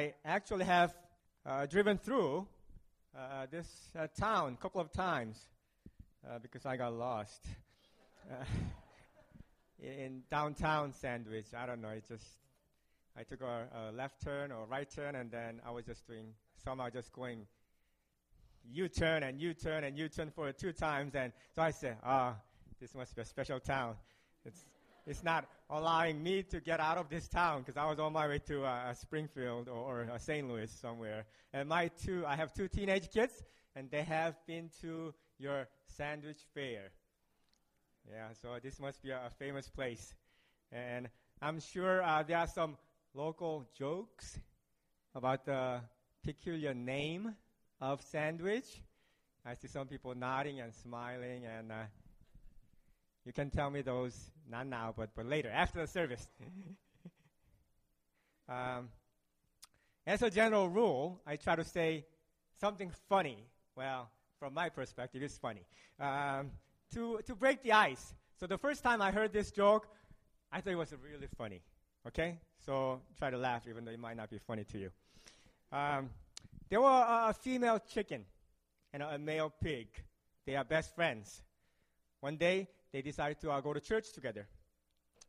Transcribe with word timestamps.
I 0.00 0.14
actually 0.24 0.64
have 0.64 0.94
uh, 1.44 1.66
driven 1.66 1.98
through 1.98 2.46
uh, 3.14 3.44
this 3.50 3.68
uh, 3.98 4.06
town 4.18 4.56
a 4.58 4.62
couple 4.62 4.80
of 4.80 4.90
times 4.90 5.38
uh, 6.26 6.38
because 6.38 6.64
I 6.64 6.78
got 6.78 6.94
lost 6.94 7.44
uh, 8.30 8.44
in 9.78 10.22
downtown 10.30 10.94
Sandwich. 10.94 11.48
I 11.54 11.66
don't 11.66 11.82
know. 11.82 11.90
It 11.90 12.04
just 12.08 12.24
I 13.14 13.24
took 13.24 13.42
a, 13.42 13.68
a 13.76 13.92
left 13.92 14.24
turn 14.24 14.52
or 14.52 14.64
right 14.64 14.88
turn, 14.88 15.16
and 15.16 15.30
then 15.30 15.60
I 15.66 15.70
was 15.70 15.84
just 15.84 16.06
doing 16.06 16.28
somehow 16.64 16.88
just 16.88 17.12
going 17.12 17.46
U-turn 18.72 19.22
and 19.22 19.38
U-turn 19.38 19.84
and 19.84 19.98
U-turn 19.98 20.30
for 20.30 20.50
two 20.52 20.72
times, 20.72 21.14
and 21.14 21.30
so 21.54 21.60
I 21.60 21.72
said, 21.72 21.98
"Ah, 22.02 22.36
this 22.80 22.94
must 22.94 23.14
be 23.14 23.20
a 23.20 23.26
special 23.26 23.60
town. 23.60 23.96
It's 24.46 24.64
it's 25.06 25.22
not 25.22 25.44
allowing 25.70 26.22
me 26.22 26.42
to 26.42 26.60
get 26.60 26.80
out 26.80 26.98
of 26.98 27.08
this 27.08 27.28
town 27.28 27.60
because 27.60 27.76
I 27.76 27.88
was 27.88 27.98
on 27.98 28.12
my 28.12 28.26
way 28.26 28.40
to 28.48 28.64
uh, 28.64 28.92
Springfield 28.94 29.68
or, 29.68 30.02
or 30.04 30.10
uh, 30.12 30.18
St. 30.18 30.48
Louis 30.48 30.70
somewhere. 30.70 31.24
And 31.52 31.68
my 31.68 31.88
two, 31.88 32.24
I 32.26 32.36
have 32.36 32.52
two 32.52 32.68
teenage 32.68 33.10
kids, 33.10 33.42
and 33.76 33.90
they 33.90 34.02
have 34.02 34.34
been 34.46 34.70
to 34.80 35.14
your 35.38 35.68
sandwich 35.96 36.38
fair. 36.54 36.90
Yeah, 38.10 38.28
so 38.42 38.56
this 38.62 38.80
must 38.80 39.02
be 39.02 39.10
a, 39.10 39.26
a 39.26 39.30
famous 39.38 39.68
place. 39.68 40.14
And 40.72 41.08
I'm 41.40 41.60
sure 41.60 42.02
uh, 42.02 42.22
there 42.24 42.38
are 42.38 42.46
some 42.46 42.76
local 43.14 43.68
jokes 43.78 44.38
about 45.14 45.44
the 45.44 45.80
peculiar 46.24 46.74
name 46.74 47.34
of 47.80 48.02
sandwich. 48.02 48.82
I 49.44 49.54
see 49.54 49.68
some 49.68 49.86
people 49.86 50.14
nodding 50.14 50.60
and 50.60 50.74
smiling, 50.74 51.46
and 51.46 51.72
uh, 51.72 51.74
you 53.24 53.32
can 53.32 53.50
tell 53.50 53.70
me 53.70 53.82
those, 53.82 54.16
not 54.50 54.66
now, 54.66 54.94
but, 54.96 55.10
but 55.14 55.26
later, 55.26 55.50
after 55.50 55.80
the 55.80 55.86
service. 55.86 56.26
um, 58.48 58.88
as 60.06 60.22
a 60.22 60.30
general 60.30 60.68
rule, 60.68 61.20
I 61.26 61.36
try 61.36 61.56
to 61.56 61.64
say 61.64 62.06
something 62.60 62.90
funny. 63.08 63.44
Well, 63.76 64.10
from 64.38 64.54
my 64.54 64.68
perspective, 64.70 65.22
it's 65.22 65.38
funny. 65.38 65.64
Um, 65.98 66.50
to, 66.94 67.20
to 67.26 67.34
break 67.34 67.62
the 67.62 67.72
ice. 67.72 68.14
So 68.38 68.46
the 68.46 68.58
first 68.58 68.82
time 68.82 69.02
I 69.02 69.10
heard 69.10 69.32
this 69.32 69.50
joke, 69.50 69.86
I 70.50 70.60
thought 70.60 70.72
it 70.72 70.76
was 70.76 70.92
really 70.92 71.28
funny. 71.36 71.60
Okay? 72.06 72.38
So 72.64 73.00
try 73.18 73.30
to 73.30 73.36
laugh, 73.36 73.66
even 73.68 73.84
though 73.84 73.92
it 73.92 74.00
might 74.00 74.16
not 74.16 74.30
be 74.30 74.38
funny 74.38 74.64
to 74.64 74.78
you. 74.78 74.90
Um, 75.72 76.10
there 76.68 76.80
were 76.80 76.88
a, 76.88 77.34
female 77.34 77.78
chicken 77.78 78.24
and 78.92 79.02
a, 79.02 79.14
a 79.14 79.18
male 79.18 79.52
pig. 79.62 79.88
They 80.46 80.56
are 80.56 80.64
best 80.64 80.94
friends. 80.94 81.42
One 82.20 82.36
day, 82.36 82.68
they 82.92 83.02
decided 83.02 83.40
to 83.40 83.50
uh, 83.50 83.60
go 83.60 83.72
to 83.72 83.80
church 83.80 84.12
together. 84.12 84.46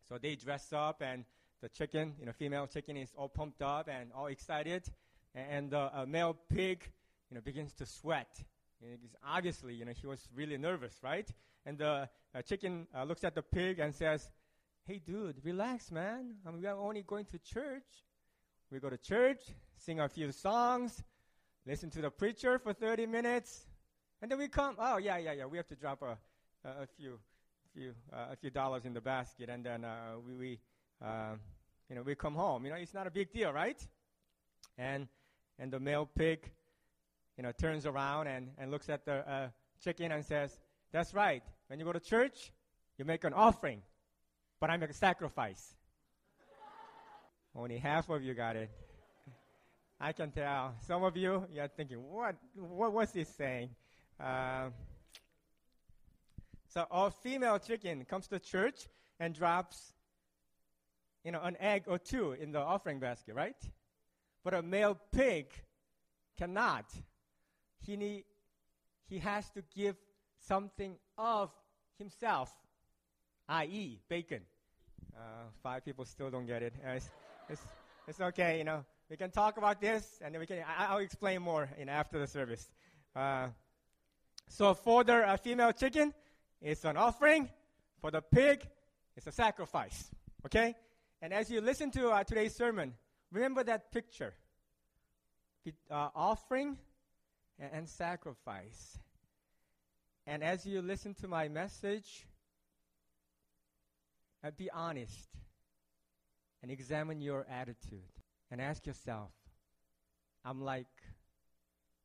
So 0.07 0.17
they 0.17 0.35
dress 0.35 0.73
up, 0.73 1.01
and 1.01 1.25
the 1.61 1.69
chicken, 1.69 2.13
you 2.19 2.25
know, 2.25 2.31
female 2.31 2.67
chicken 2.67 2.97
is 2.97 3.13
all 3.15 3.29
pumped 3.29 3.61
up 3.61 3.87
and 3.87 4.11
all 4.15 4.27
excited, 4.27 4.83
and 5.35 5.73
uh, 5.73 6.05
male 6.07 6.35
pig, 6.49 6.83
you 7.29 7.35
know, 7.35 7.41
begins 7.41 7.73
to 7.73 7.85
sweat. 7.85 8.43
obviously, 9.25 9.75
you 9.75 9.85
know, 9.85 9.91
he 9.93 10.07
was 10.07 10.27
really 10.35 10.57
nervous, 10.57 10.97
right? 11.03 11.29
And 11.65 11.77
the 11.77 12.09
uh, 12.33 12.41
chicken 12.41 12.87
uh, 12.95 13.03
looks 13.03 13.23
at 13.23 13.35
the 13.35 13.43
pig 13.43 13.79
and 13.79 13.93
says, 13.93 14.31
"Hey, 14.85 14.99
dude, 15.05 15.35
relax, 15.43 15.91
man. 15.91 16.35
I 16.45 16.51
mean, 16.51 16.61
we 16.61 16.67
are 16.67 16.75
only 16.75 17.03
going 17.03 17.25
to 17.25 17.39
church. 17.39 17.85
We 18.71 18.79
go 18.79 18.89
to 18.89 18.97
church, 18.97 19.41
sing 19.77 19.99
a 19.99 20.09
few 20.09 20.31
songs, 20.31 21.03
listen 21.67 21.89
to 21.91 22.01
the 22.01 22.09
preacher 22.09 22.57
for 22.57 22.73
30 22.73 23.05
minutes, 23.05 23.67
and 24.21 24.31
then 24.31 24.39
we 24.39 24.47
come. 24.47 24.75
Oh, 24.79 24.97
yeah, 24.97 25.17
yeah, 25.17 25.33
yeah. 25.33 25.45
We 25.45 25.57
have 25.57 25.67
to 25.67 25.75
drop 25.75 26.01
a, 26.01 26.17
a, 26.67 26.83
a 26.83 26.87
few 26.97 27.19
few 27.73 27.93
uh, 28.11 28.27
a 28.31 28.35
few 28.35 28.49
dollars 28.49 28.85
in 28.85 28.93
the 28.93 29.01
basket, 29.01 29.49
and 29.49 29.65
then 29.65 29.83
uh, 29.83 30.13
we, 30.25 30.35
we 30.35 30.59
uh, 31.03 31.35
you 31.89 31.95
know 31.95 32.01
we 32.01 32.15
come 32.15 32.35
home. 32.35 32.65
You 32.65 32.71
know, 32.71 32.77
it's 32.77 32.93
not 32.93 33.07
a 33.07 33.11
big 33.11 33.31
deal, 33.33 33.51
right? 33.51 33.79
And 34.77 35.07
and 35.59 35.71
the 35.71 35.79
male 35.79 36.07
pig, 36.15 36.49
you 37.37 37.43
know, 37.43 37.51
turns 37.51 37.85
around 37.85 38.27
and, 38.27 38.49
and 38.57 38.71
looks 38.71 38.89
at 38.89 39.05
the 39.05 39.51
chicken 39.83 40.11
and 40.11 40.25
says, 40.25 40.59
"That's 40.91 41.13
right. 41.13 41.43
When 41.67 41.79
you 41.79 41.85
go 41.85 41.93
to 41.93 41.99
church, 41.99 42.51
you 42.97 43.05
make 43.05 43.23
an 43.23 43.33
offering, 43.33 43.81
but 44.59 44.69
I 44.69 44.77
make 44.77 44.89
a 44.89 44.93
sacrifice." 44.93 45.75
Only 47.55 47.77
half 47.77 48.09
of 48.09 48.23
you 48.23 48.33
got 48.33 48.55
it. 48.55 48.69
I 49.99 50.11
can 50.13 50.31
tell. 50.31 50.75
Some 50.87 51.03
of 51.03 51.15
you, 51.15 51.45
you're 51.53 51.67
thinking, 51.67 51.97
what, 51.97 52.35
what 52.55 52.91
was 52.91 53.13
he 53.13 53.23
saying? 53.23 53.69
Uh, 54.19 54.69
so 56.73 56.85
a 56.89 57.11
female 57.11 57.59
chicken 57.59 58.05
comes 58.05 58.27
to 58.27 58.39
church 58.39 58.87
and 59.19 59.35
drops, 59.35 59.93
you 61.25 61.31
know, 61.33 61.41
an 61.41 61.57
egg 61.59 61.83
or 61.87 61.97
two 61.97 62.31
in 62.31 62.53
the 62.53 62.59
offering 62.59 62.99
basket, 62.99 63.35
right? 63.35 63.57
But 64.45 64.53
a 64.53 64.61
male 64.61 64.97
pig 65.11 65.47
cannot. 66.37 66.85
He 67.85 67.97
need, 67.97 68.23
he 69.09 69.19
has 69.19 69.49
to 69.49 69.63
give 69.75 69.97
something 70.47 70.95
of 71.17 71.51
himself, 71.97 72.49
i.e., 73.49 73.99
bacon. 74.07 74.41
Uh, 75.13 75.49
five 75.61 75.83
people 75.83 76.05
still 76.05 76.29
don't 76.29 76.45
get 76.45 76.63
it. 76.63 76.73
Uh, 76.87 76.91
it's, 76.91 77.09
it's, 77.49 77.61
it's, 78.07 78.21
okay, 78.21 78.57
you 78.57 78.63
know. 78.63 78.85
We 79.09 79.17
can 79.17 79.29
talk 79.29 79.57
about 79.57 79.81
this, 79.81 80.21
and 80.23 80.33
then 80.33 80.39
we 80.39 80.45
can. 80.45 80.63
I, 80.77 80.93
will 80.93 81.01
explain 81.01 81.41
more 81.41 81.69
in 81.77 81.89
after 81.89 82.17
the 82.17 82.27
service. 82.27 82.69
Uh, 83.13 83.47
so 84.47 84.73
for 84.73 85.03
the 85.03 85.15
uh, 85.15 85.35
female 85.35 85.73
chicken, 85.73 86.13
it's 86.61 86.85
an 86.85 86.97
offering. 86.97 87.49
For 87.99 88.11
the 88.11 88.21
pig, 88.21 88.67
it's 89.15 89.27
a 89.27 89.31
sacrifice. 89.31 90.09
Okay? 90.45 90.75
And 91.21 91.33
as 91.33 91.51
you 91.51 91.61
listen 91.61 91.91
to 91.91 92.09
uh, 92.09 92.23
today's 92.23 92.55
sermon, 92.55 92.93
remember 93.31 93.63
that 93.63 93.91
picture 93.91 94.33
uh, 95.89 96.09
offering 96.15 96.77
and, 97.59 97.69
and 97.73 97.89
sacrifice. 97.89 98.97
And 100.25 100.43
as 100.43 100.65
you 100.65 100.81
listen 100.81 101.13
to 101.15 101.27
my 101.27 101.47
message, 101.47 102.25
uh, 104.43 104.51
be 104.51 104.69
honest 104.71 105.29
and 106.61 106.71
examine 106.71 107.21
your 107.21 107.45
attitude 107.49 108.01
and 108.49 108.59
ask 108.59 108.85
yourself, 108.85 109.31
I'm 110.43 110.61
like, 110.61 110.87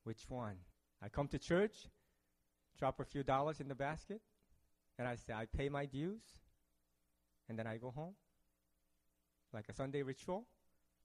which 0.04 0.28
one? 0.28 0.56
I 1.02 1.08
come 1.08 1.28
to 1.28 1.38
church, 1.38 1.74
drop 2.78 3.00
a 3.00 3.04
few 3.04 3.22
dollars 3.22 3.60
in 3.60 3.68
the 3.68 3.74
basket, 3.74 4.20
and 4.98 5.06
I 5.06 5.16
say, 5.16 5.32
I 5.32 5.46
pay 5.46 5.68
my 5.68 5.86
dues, 5.86 6.22
and 7.48 7.58
then 7.58 7.66
I 7.66 7.76
go 7.76 7.90
home, 7.90 8.14
like 9.52 9.68
a 9.68 9.72
Sunday 9.72 10.02
ritual? 10.02 10.46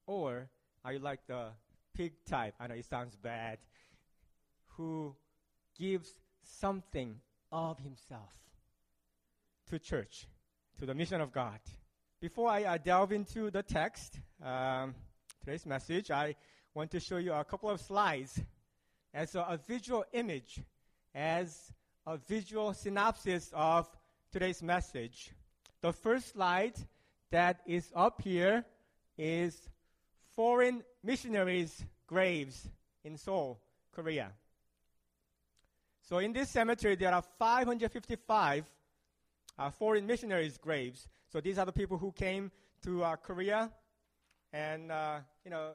Or 0.06 0.48
are 0.84 0.92
you 0.92 0.98
like 0.98 1.26
the 1.26 1.48
pig 1.94 2.12
type? 2.28 2.54
I 2.58 2.66
know 2.66 2.74
it 2.74 2.86
sounds 2.86 3.16
bad, 3.16 3.58
who 4.76 5.14
gives 5.78 6.14
something 6.42 7.16
of 7.50 7.78
himself 7.78 8.32
to 9.68 9.78
church, 9.78 10.26
to 10.78 10.86
the 10.86 10.94
mission 10.94 11.20
of 11.20 11.32
God. 11.32 11.60
Before 12.20 12.48
I 12.48 12.64
uh, 12.64 12.78
delve 12.78 13.12
into 13.12 13.50
the 13.50 13.62
text, 13.62 14.18
um, 14.44 14.94
today's 15.40 15.66
message, 15.66 16.10
I 16.10 16.36
want 16.74 16.90
to 16.92 17.00
show 17.00 17.18
you 17.18 17.32
a 17.32 17.44
couple 17.44 17.68
of 17.68 17.80
slides 17.80 18.40
as 19.12 19.34
a, 19.34 19.40
a 19.40 19.58
visual 19.68 20.04
image, 20.12 20.60
as 21.14 21.72
a 22.06 22.16
visual 22.16 22.74
synopsis 22.74 23.50
of 23.54 23.88
today's 24.32 24.62
message. 24.62 25.30
The 25.82 25.92
first 25.92 26.32
slide 26.32 26.74
that 27.30 27.60
is 27.66 27.92
up 27.94 28.20
here 28.22 28.64
is 29.16 29.68
foreign 30.34 30.82
missionaries' 31.02 31.84
graves 32.06 32.68
in 33.04 33.16
Seoul, 33.16 33.60
Korea. 33.92 34.32
So 36.08 36.18
in 36.18 36.32
this 36.32 36.50
cemetery, 36.50 36.96
there 36.96 37.14
are 37.14 37.22
555 37.38 38.64
uh, 39.58 39.70
foreign 39.70 40.06
missionaries' 40.06 40.58
graves. 40.58 41.06
So 41.28 41.40
these 41.40 41.58
are 41.58 41.66
the 41.66 41.72
people 41.72 41.98
who 41.98 42.10
came 42.10 42.50
to 42.82 43.04
uh, 43.04 43.16
Korea 43.16 43.70
and, 44.52 44.90
uh, 44.90 45.18
you 45.44 45.50
know, 45.52 45.72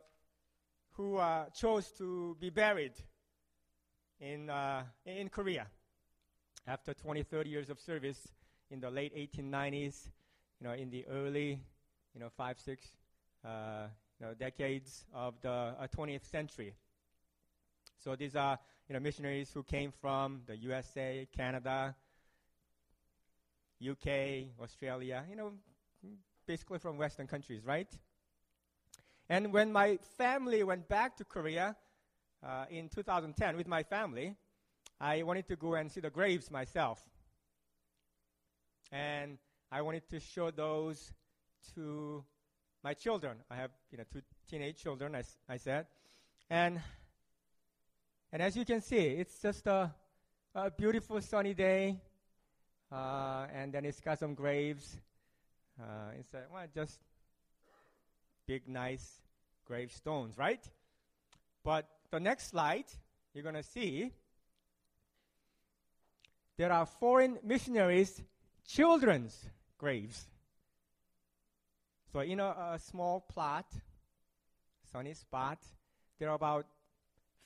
who 0.91 1.17
uh, 1.17 1.45
chose 1.51 1.87
to 1.97 2.35
be 2.39 2.49
buried 2.49 2.93
in, 4.19 4.49
uh, 4.49 4.83
in 5.05 5.29
Korea 5.29 5.67
after 6.67 6.93
20, 6.93 7.23
30 7.23 7.49
years 7.49 7.69
of 7.69 7.79
service 7.79 8.27
in 8.69 8.81
the 8.81 8.89
late 8.89 9.15
1890s, 9.15 10.09
you 10.59 10.67
know, 10.67 10.73
in 10.73 10.89
the 10.89 11.05
early, 11.07 11.61
you 12.13 12.19
know, 12.19 12.29
five, 12.35 12.59
six, 12.59 12.91
uh, 13.45 13.87
you 14.19 14.25
know, 14.25 14.33
decades 14.33 15.05
of 15.13 15.35
the 15.41 15.49
uh, 15.49 15.87
20th 15.95 16.25
century. 16.25 16.73
So 18.03 18.15
these 18.15 18.35
are, 18.35 18.59
you 18.89 18.93
know, 18.93 18.99
missionaries 18.99 19.51
who 19.53 19.63
came 19.63 19.91
from 19.91 20.41
the 20.45 20.57
USA, 20.57 21.27
Canada, 21.35 21.95
UK, 23.81 24.49
Australia, 24.61 25.23
you 25.29 25.35
know, 25.35 25.53
basically 26.45 26.79
from 26.79 26.97
Western 26.97 27.27
countries, 27.27 27.63
right? 27.63 27.87
And 29.29 29.53
when 29.53 29.71
my 29.71 29.99
family 30.17 30.63
went 30.63 30.87
back 30.87 31.15
to 31.17 31.25
Korea 31.25 31.75
uh, 32.45 32.65
in 32.69 32.89
2010 32.89 33.57
with 33.57 33.67
my 33.67 33.83
family, 33.83 34.35
I 34.99 35.23
wanted 35.23 35.47
to 35.49 35.55
go 35.55 35.75
and 35.75 35.91
see 35.91 35.99
the 35.99 36.09
graves 36.09 36.49
myself. 36.49 36.99
And 38.91 39.37
I 39.71 39.81
wanted 39.81 40.09
to 40.09 40.19
show 40.19 40.49
those 40.49 41.11
to 41.75 42.23
my 42.83 42.93
children. 42.93 43.37
I 43.51 43.55
have 43.55 43.71
you 43.91 43.97
know 43.97 44.05
two 44.11 44.21
teenage 44.49 44.81
children. 44.81 45.15
I, 45.15 45.23
I 45.47 45.57
said, 45.57 45.87
and 46.49 46.81
and 48.31 48.41
as 48.41 48.57
you 48.57 48.65
can 48.65 48.81
see, 48.81 48.97
it's 48.97 49.41
just 49.41 49.67
a, 49.67 49.93
a 50.55 50.71
beautiful 50.71 51.21
sunny 51.21 51.53
day, 51.53 51.97
uh, 52.91 53.47
and 53.53 53.73
then 53.73 53.85
it's 53.85 53.99
got 53.99 54.19
some 54.19 54.33
graves. 54.33 54.97
Uh, 55.79 56.11
it's 56.19 56.33
a, 56.33 56.43
well, 56.51 56.65
just 56.73 56.99
big, 58.45 58.67
nice 58.67 59.21
gravestones, 59.65 60.37
right? 60.37 60.63
But 61.63 61.87
the 62.11 62.19
next 62.19 62.49
slide, 62.49 62.85
you're 63.33 63.43
going 63.43 63.55
to 63.55 63.63
see 63.63 64.11
there 66.57 66.71
are 66.71 66.85
foreign 66.85 67.37
missionaries' 67.43 68.21
children's 68.67 69.45
graves. 69.77 70.27
So, 72.11 72.21
in 72.21 72.39
a, 72.39 72.73
a 72.73 72.79
small 72.79 73.21
plot, 73.21 73.65
sunny 74.91 75.13
spot, 75.13 75.59
there 76.19 76.29
are 76.29 76.35
about 76.35 76.65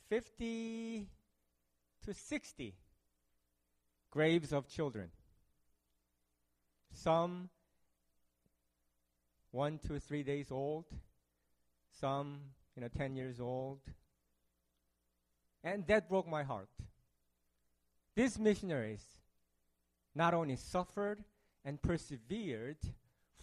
50 0.09 1.07
to 2.05 2.13
60 2.13 2.73
graves 4.09 4.53
of 4.53 4.67
children. 4.67 5.09
Some 6.93 7.49
one 9.51 9.79
to 9.87 9.99
three 9.99 10.23
days 10.23 10.51
old, 10.51 10.85
some, 11.99 12.39
you 12.75 12.81
know, 12.81 12.87
10 12.87 13.15
years 13.15 13.39
old. 13.39 13.79
And 15.63 15.85
that 15.87 16.09
broke 16.09 16.27
my 16.27 16.43
heart. 16.43 16.69
These 18.21 18.37
missionaries 18.37 19.03
not 20.13 20.35
only 20.35 20.55
suffered 20.55 21.23
and 21.65 21.81
persevered 21.81 22.77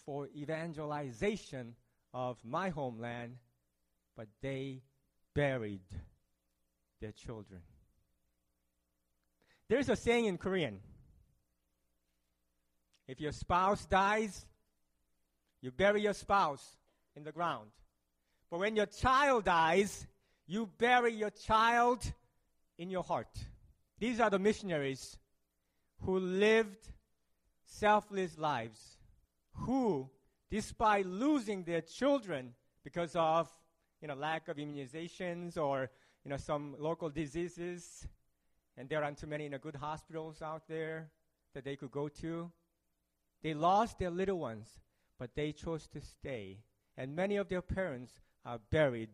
for 0.05 0.29
evangelization 0.37 1.75
of 2.15 2.39
my 2.45 2.69
homeland, 2.69 3.39
but 4.17 4.29
they 4.41 4.83
buried 5.35 5.83
their 7.01 7.11
children. 7.11 7.61
There's 9.67 9.89
a 9.89 9.97
saying 9.97 10.27
in 10.27 10.39
Korean 10.39 10.79
if 13.09 13.21
your 13.21 13.33
spouse 13.33 13.85
dies, 13.85 14.47
you 15.61 15.73
bury 15.73 16.03
your 16.03 16.15
spouse 16.15 16.77
in 17.17 17.25
the 17.25 17.33
ground. 17.33 17.71
But 18.49 18.61
when 18.61 18.77
your 18.77 18.87
child 18.87 19.45
dies, 19.47 20.07
you 20.47 20.71
bury 20.79 21.15
your 21.15 21.31
child 21.31 22.05
in 22.79 22.91
your 22.91 23.03
heart. 23.03 23.37
These 23.99 24.21
are 24.21 24.31
the 24.31 24.39
missionaries 24.39 25.19
who 26.03 26.19
lived 26.19 26.93
selfless 27.65 28.39
lives, 28.39 28.99
who, 29.53 30.09
despite 30.51 31.07
losing 31.07 31.65
their 31.65 31.81
children 31.81 32.55
because 32.85 33.15
of 33.17 33.49
you 34.01 34.09
know, 34.09 34.15
lack 34.15 34.49
of 34.49 34.57
immunizations 34.57 35.57
or 35.57 35.91
you 36.25 36.31
know, 36.31 36.37
some 36.37 36.77
local 36.79 37.11
diseases, 37.11 38.07
and 38.77 38.89
there 38.89 39.03
aren't 39.03 39.19
too 39.19 39.27
many 39.27 39.45
you 39.45 39.51
know, 39.51 39.59
good 39.59 39.75
hospitals 39.75 40.41
out 40.43 40.63
there 40.69 41.11
that 41.55 41.65
they 41.65 41.77
could 41.77 41.91
go 41.91 42.09
to, 42.09 42.51
they 43.43 43.55
lost 43.55 43.99
their 43.99 44.11
little 44.11 44.39
ones, 44.39 44.69
but 45.19 45.35
they 45.35 45.53
chose 45.53 45.87
to 45.89 46.01
stay. 46.01 46.59
And 46.97 47.15
many 47.15 47.37
of 47.37 47.49
their 47.49 47.63
parents 47.63 48.13
are 48.45 48.59
buried 48.71 49.11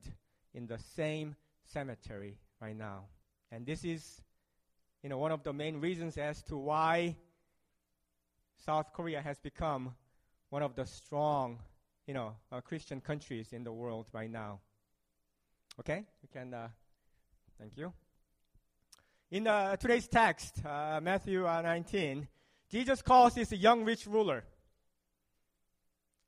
in 0.55 0.67
the 0.67 0.79
same 0.79 1.37
cemetery 1.63 2.39
right 2.61 2.77
now. 2.77 3.05
And 3.51 3.67
this 3.67 3.85
is, 3.85 4.23
you 5.05 5.11
know, 5.11 5.19
one 5.19 5.33
of 5.33 5.43
the 5.43 5.53
main 5.53 5.83
reasons 5.83 6.17
as 6.17 6.43
to 6.45 6.57
why 6.57 7.15
South 8.65 8.91
Korea 8.95 9.21
has 9.21 9.39
become 9.39 9.95
one 10.49 10.63
of 10.63 10.75
the 10.77 10.87
strong, 10.87 11.59
you 12.07 12.15
know, 12.15 12.33
uh, 12.51 12.63
Christian 12.63 13.03
countries 13.03 13.53
in 13.53 13.65
the 13.65 13.73
world 13.73 14.07
right 14.15 14.31
now. 14.31 14.61
Okay, 15.79 16.05
you 16.23 16.29
can. 16.33 16.55
Uh, 16.55 16.69
thank 17.59 17.77
you. 17.77 17.93
In 19.31 19.47
uh, 19.47 19.77
today's 19.77 20.09
text, 20.09 20.65
uh, 20.65 21.01
Matthew 21.03 21.47
uh, 21.47 21.61
19, 21.61 22.27
Jesus 22.71 23.03
calls 23.03 23.35
this 23.35 23.53
young 23.53 23.85
rich 23.85 24.07
ruler 24.07 24.43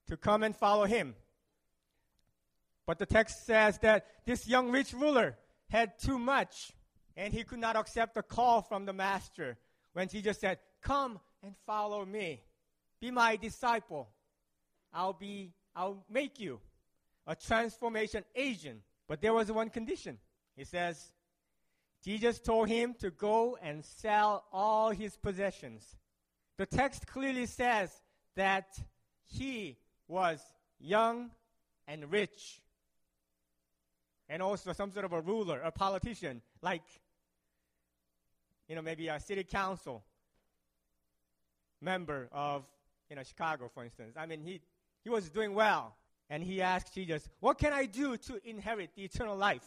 to 0.06 0.18
come 0.18 0.42
and 0.42 0.54
follow 0.54 0.84
him. 0.84 1.14
But 2.84 2.98
the 2.98 3.06
text 3.06 3.46
says 3.46 3.78
that 3.78 4.04
this 4.26 4.46
young 4.46 4.70
rich 4.70 4.92
ruler 4.92 5.38
had 5.70 5.98
too 5.98 6.18
much 6.18 6.72
and 7.16 7.32
he 7.32 7.44
could 7.44 7.58
not 7.58 7.76
accept 7.76 8.14
the 8.14 8.22
call 8.22 8.62
from 8.62 8.84
the 8.84 8.92
master 8.92 9.56
when 9.92 10.08
Jesus 10.08 10.38
said, 10.38 10.58
Come 10.82 11.18
and 11.42 11.54
follow 11.66 12.04
me. 12.04 12.42
Be 13.00 13.10
my 13.10 13.36
disciple. 13.36 14.08
I'll 14.92 15.12
be, 15.12 15.52
I'll 15.74 16.04
make 16.10 16.38
you 16.38 16.60
a 17.26 17.34
transformation 17.34 18.24
agent. 18.34 18.80
But 19.08 19.20
there 19.20 19.32
was 19.32 19.50
one 19.50 19.70
condition. 19.70 20.18
He 20.56 20.64
says, 20.64 21.12
Jesus 22.04 22.38
told 22.38 22.68
him 22.68 22.94
to 23.00 23.10
go 23.10 23.58
and 23.62 23.84
sell 23.84 24.44
all 24.52 24.90
his 24.90 25.16
possessions. 25.16 25.96
The 26.56 26.66
text 26.66 27.06
clearly 27.06 27.46
says 27.46 27.90
that 28.36 28.78
he 29.24 29.76
was 30.08 30.40
young 30.78 31.30
and 31.86 32.10
rich, 32.10 32.62
and 34.28 34.42
also 34.42 34.72
some 34.72 34.92
sort 34.92 35.04
of 35.04 35.12
a 35.12 35.20
ruler, 35.20 35.60
a 35.60 35.70
politician, 35.70 36.42
like, 36.62 36.82
you 38.68 38.74
know, 38.74 38.82
maybe 38.82 39.08
a 39.08 39.20
city 39.20 39.44
council 39.44 40.04
member 41.80 42.28
of, 42.32 42.64
you 43.08 43.16
know, 43.16 43.22
Chicago, 43.22 43.70
for 43.72 43.84
instance. 43.84 44.14
I 44.16 44.26
mean, 44.26 44.40
he, 44.40 44.60
he 45.02 45.10
was 45.10 45.30
doing 45.30 45.54
well, 45.54 45.96
and 46.28 46.42
he 46.42 46.60
asked 46.62 46.94
Jesus, 46.94 47.28
What 47.40 47.58
can 47.58 47.72
I 47.72 47.86
do 47.86 48.16
to 48.16 48.40
inherit 48.44 48.90
the 48.96 49.04
eternal 49.04 49.36
life? 49.36 49.66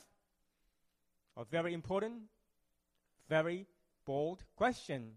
A 1.38 1.46
very 1.46 1.74
important, 1.74 2.24
very 3.30 3.66
bold 4.06 4.44
question. 4.56 5.12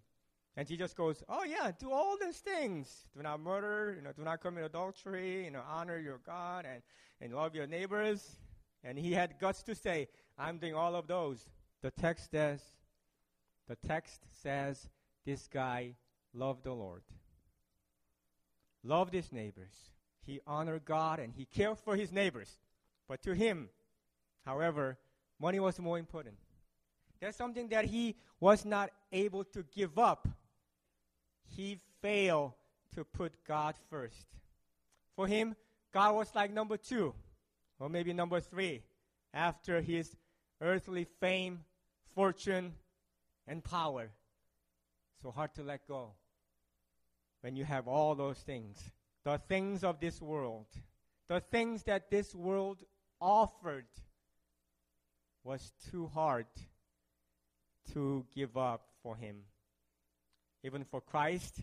And 0.57 0.69
Jesus 0.69 0.93
goes, 0.93 1.23
Oh 1.29 1.45
yeah, 1.45 1.73
do 1.79 1.91
all 1.91 2.17
these 2.21 2.39
things. 2.39 3.07
Do 3.17 3.23
not 3.23 3.41
murder, 3.41 3.95
you 3.97 4.03
know, 4.03 4.13
do 4.13 4.23
not 4.23 4.41
commit 4.41 4.65
adultery, 4.65 5.45
you 5.45 5.51
know, 5.51 5.63
honor 5.69 5.99
your 5.99 6.21
God 6.25 6.67
and, 6.71 6.83
and 7.21 7.35
love 7.35 7.55
your 7.55 7.67
neighbors. 7.67 8.37
And 8.85 8.99
he 8.99 9.13
had 9.13 9.39
guts 9.41 9.63
to 9.65 9.75
say, 9.75 10.09
I'm 10.39 10.59
doing 10.59 10.75
all 10.75 10.95
of 10.95 11.07
those. 11.07 11.47
The 11.83 11.91
text 11.91 12.31
says, 12.31 12.61
the 13.69 13.77
text 13.77 14.23
says 14.43 14.89
this 15.25 15.49
guy 15.49 15.95
loved 16.35 16.65
the 16.65 16.73
Lord. 16.73 17.03
Loved 18.85 19.15
his 19.15 19.33
neighbors. 19.33 19.91
He 20.21 20.41
honored 20.47 20.85
God 20.85 21.19
and 21.19 21.33
he 21.33 21.45
cared 21.45 21.79
for 21.79 21.97
his 21.97 22.13
neighbors. 22.13 22.59
But 23.09 23.23
to 23.23 23.35
him, 23.35 23.69
however, 24.45 24.99
money 25.41 25.61
was 25.61 25.79
more 25.79 25.99
important. 25.99 26.37
That's 27.21 27.37
something 27.37 27.69
that 27.69 27.85
he 27.85 28.17
was 28.41 28.65
not 28.65 28.91
able 29.13 29.45
to 29.45 29.65
give 29.75 29.99
up 29.99 30.27
he 31.57 31.79
failed 32.01 32.53
to 32.95 33.05
put 33.05 33.33
God 33.47 33.75
first. 33.91 34.27
For 35.15 35.27
him, 35.27 35.55
God 35.93 36.15
was 36.15 36.35
like 36.35 36.53
number 36.53 36.77
two, 36.77 37.15
or 37.79 37.89
maybe 37.89 38.13
number 38.13 38.41
three, 38.41 38.83
after 39.35 39.81
his 39.81 40.17
earthly 40.61 41.07
fame, 41.21 41.61
fortune, 42.15 42.75
and 43.47 43.63
power. 43.63 44.11
So 45.23 45.31
hard 45.31 45.55
to 45.55 45.63
let 45.63 45.87
go 45.87 46.13
when 47.43 47.57
you 47.57 47.65
have 47.65 47.89
all 47.89 48.15
those 48.15 48.39
things. 48.39 48.79
The 49.25 49.39
things 49.49 49.85
of 49.85 50.01
this 50.01 50.21
world, 50.21 50.67
the 51.29 51.41
things 51.41 51.85
that 51.85 52.11
this 52.11 52.35
world 52.35 52.83
offered, 53.21 53.87
was 55.45 55.73
too 55.91 56.07
hard 56.09 56.47
to 57.93 58.25
give 58.35 58.57
up 58.57 58.87
for 59.03 59.17
him 59.17 59.43
even 60.65 60.85
for 60.85 61.01
Christ 61.01 61.61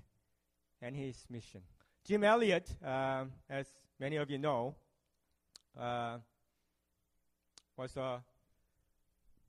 and 0.82 0.96
his 0.96 1.16
mission. 1.30 1.62
Jim 2.06 2.24
Elliot, 2.24 2.70
uh, 2.86 3.26
as 3.50 3.68
many 4.00 4.18
of 4.18 4.30
you 4.30 4.38
know, 4.38 4.76
uh, 5.80 6.18
was 7.78 7.96
a, 7.98 8.22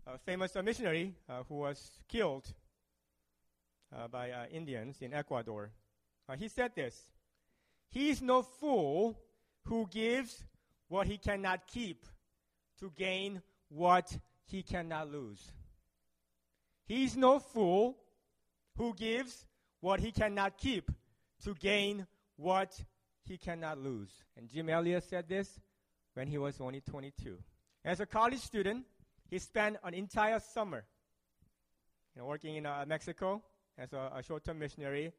a 0.06 0.18
famous 0.18 0.54
missionary 0.64 1.14
uh, 1.28 1.42
who 1.48 1.56
was 1.56 1.90
killed 2.08 2.52
uh, 3.94 4.08
by 4.08 4.30
uh, 4.30 4.46
Indians 4.50 4.96
in 5.00 5.14
Ecuador. 5.14 5.70
He 6.38 6.48
said 6.48 6.72
this 6.76 6.96
He 7.88 8.10
is 8.10 8.22
no 8.22 8.42
fool 8.42 9.18
who 9.64 9.88
gives 9.90 10.44
what 10.88 11.06
he 11.06 11.18
cannot 11.18 11.66
keep 11.66 12.06
to 12.78 12.92
gain 12.96 13.42
what 13.68 14.16
he 14.46 14.62
cannot 14.62 15.10
lose. 15.10 15.50
He 16.86 17.04
is 17.04 17.16
no 17.16 17.38
fool 17.38 17.96
who 18.76 18.94
gives 18.94 19.44
what 19.80 20.00
he 20.00 20.12
cannot 20.12 20.56
keep 20.56 20.90
to 21.44 21.54
gain 21.54 22.06
what 22.36 22.80
he 23.24 23.36
cannot 23.36 23.78
lose. 23.78 24.10
And 24.36 24.48
Jim 24.48 24.68
Elliot 24.68 25.04
said 25.04 25.28
this 25.28 25.60
when 26.14 26.26
he 26.26 26.38
was 26.38 26.60
only 26.60 26.80
22. 26.80 27.38
As 27.84 28.00
a 28.00 28.06
college 28.06 28.40
student, 28.40 28.84
he 29.30 29.38
spent 29.38 29.76
an 29.84 29.94
entire 29.94 30.40
summer 30.40 30.84
you 32.14 32.20
know, 32.20 32.26
working 32.26 32.56
in 32.56 32.66
uh, 32.66 32.84
Mexico 32.86 33.42
as 33.78 33.92
a, 33.92 34.10
a 34.16 34.22
short 34.22 34.44
term 34.44 34.58
missionary. 34.58 35.12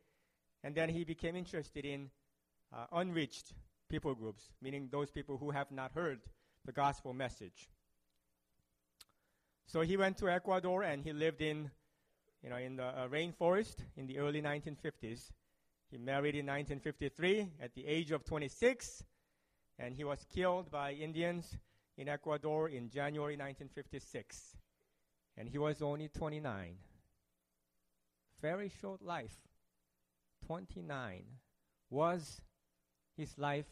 And 0.64 0.76
then 0.76 0.90
he 0.90 1.04
became 1.04 1.36
interested 1.36 1.86
in 1.86 2.10
uh, 2.76 2.86
unreached 2.92 3.54
people 3.90 4.14
groups, 4.14 4.50
meaning 4.62 4.90
those 4.92 5.10
people 5.10 5.38
who 5.38 5.52
have 5.52 5.72
not 5.72 5.92
heard 5.94 6.20
the 6.66 6.72
gospel 6.72 7.14
message. 7.14 7.70
So 9.66 9.82
he 9.82 9.96
went 9.98 10.18
to 10.18 10.30
Ecuador 10.30 10.84
and 10.84 11.04
he 11.04 11.14
lived 11.14 11.42
in, 11.42 11.72
you 12.44 12.50
know, 12.50 12.58
in 12.58 12.76
the 12.76 12.84
uh, 12.84 13.08
rainforest 13.08 13.78
in 13.96 14.06
the 14.06 14.20
early 14.20 14.42
1950s. 14.42 15.32
He 15.90 15.98
married 15.98 16.36
in 16.36 16.46
1953 16.46 17.48
at 17.62 17.74
the 17.74 17.86
age 17.88 18.12
of 18.12 18.24
26, 18.24 19.04
and 19.80 19.96
he 19.96 20.04
was 20.04 20.26
killed 20.34 20.70
by 20.70 20.92
Indians 20.94 21.58
in 22.02 22.10
Ecuador 22.10 22.68
in 22.68 22.90
January 22.90 23.36
1956. 23.36 24.58
And 25.38 25.48
he 25.48 25.60
was 25.60 25.84
only 25.84 26.08
29. 26.10 26.74
Very 28.42 28.72
short 28.82 29.04
life. 29.04 29.38
29. 30.48 31.24
Was 31.92 32.42
his 33.16 33.38
life 33.38 33.68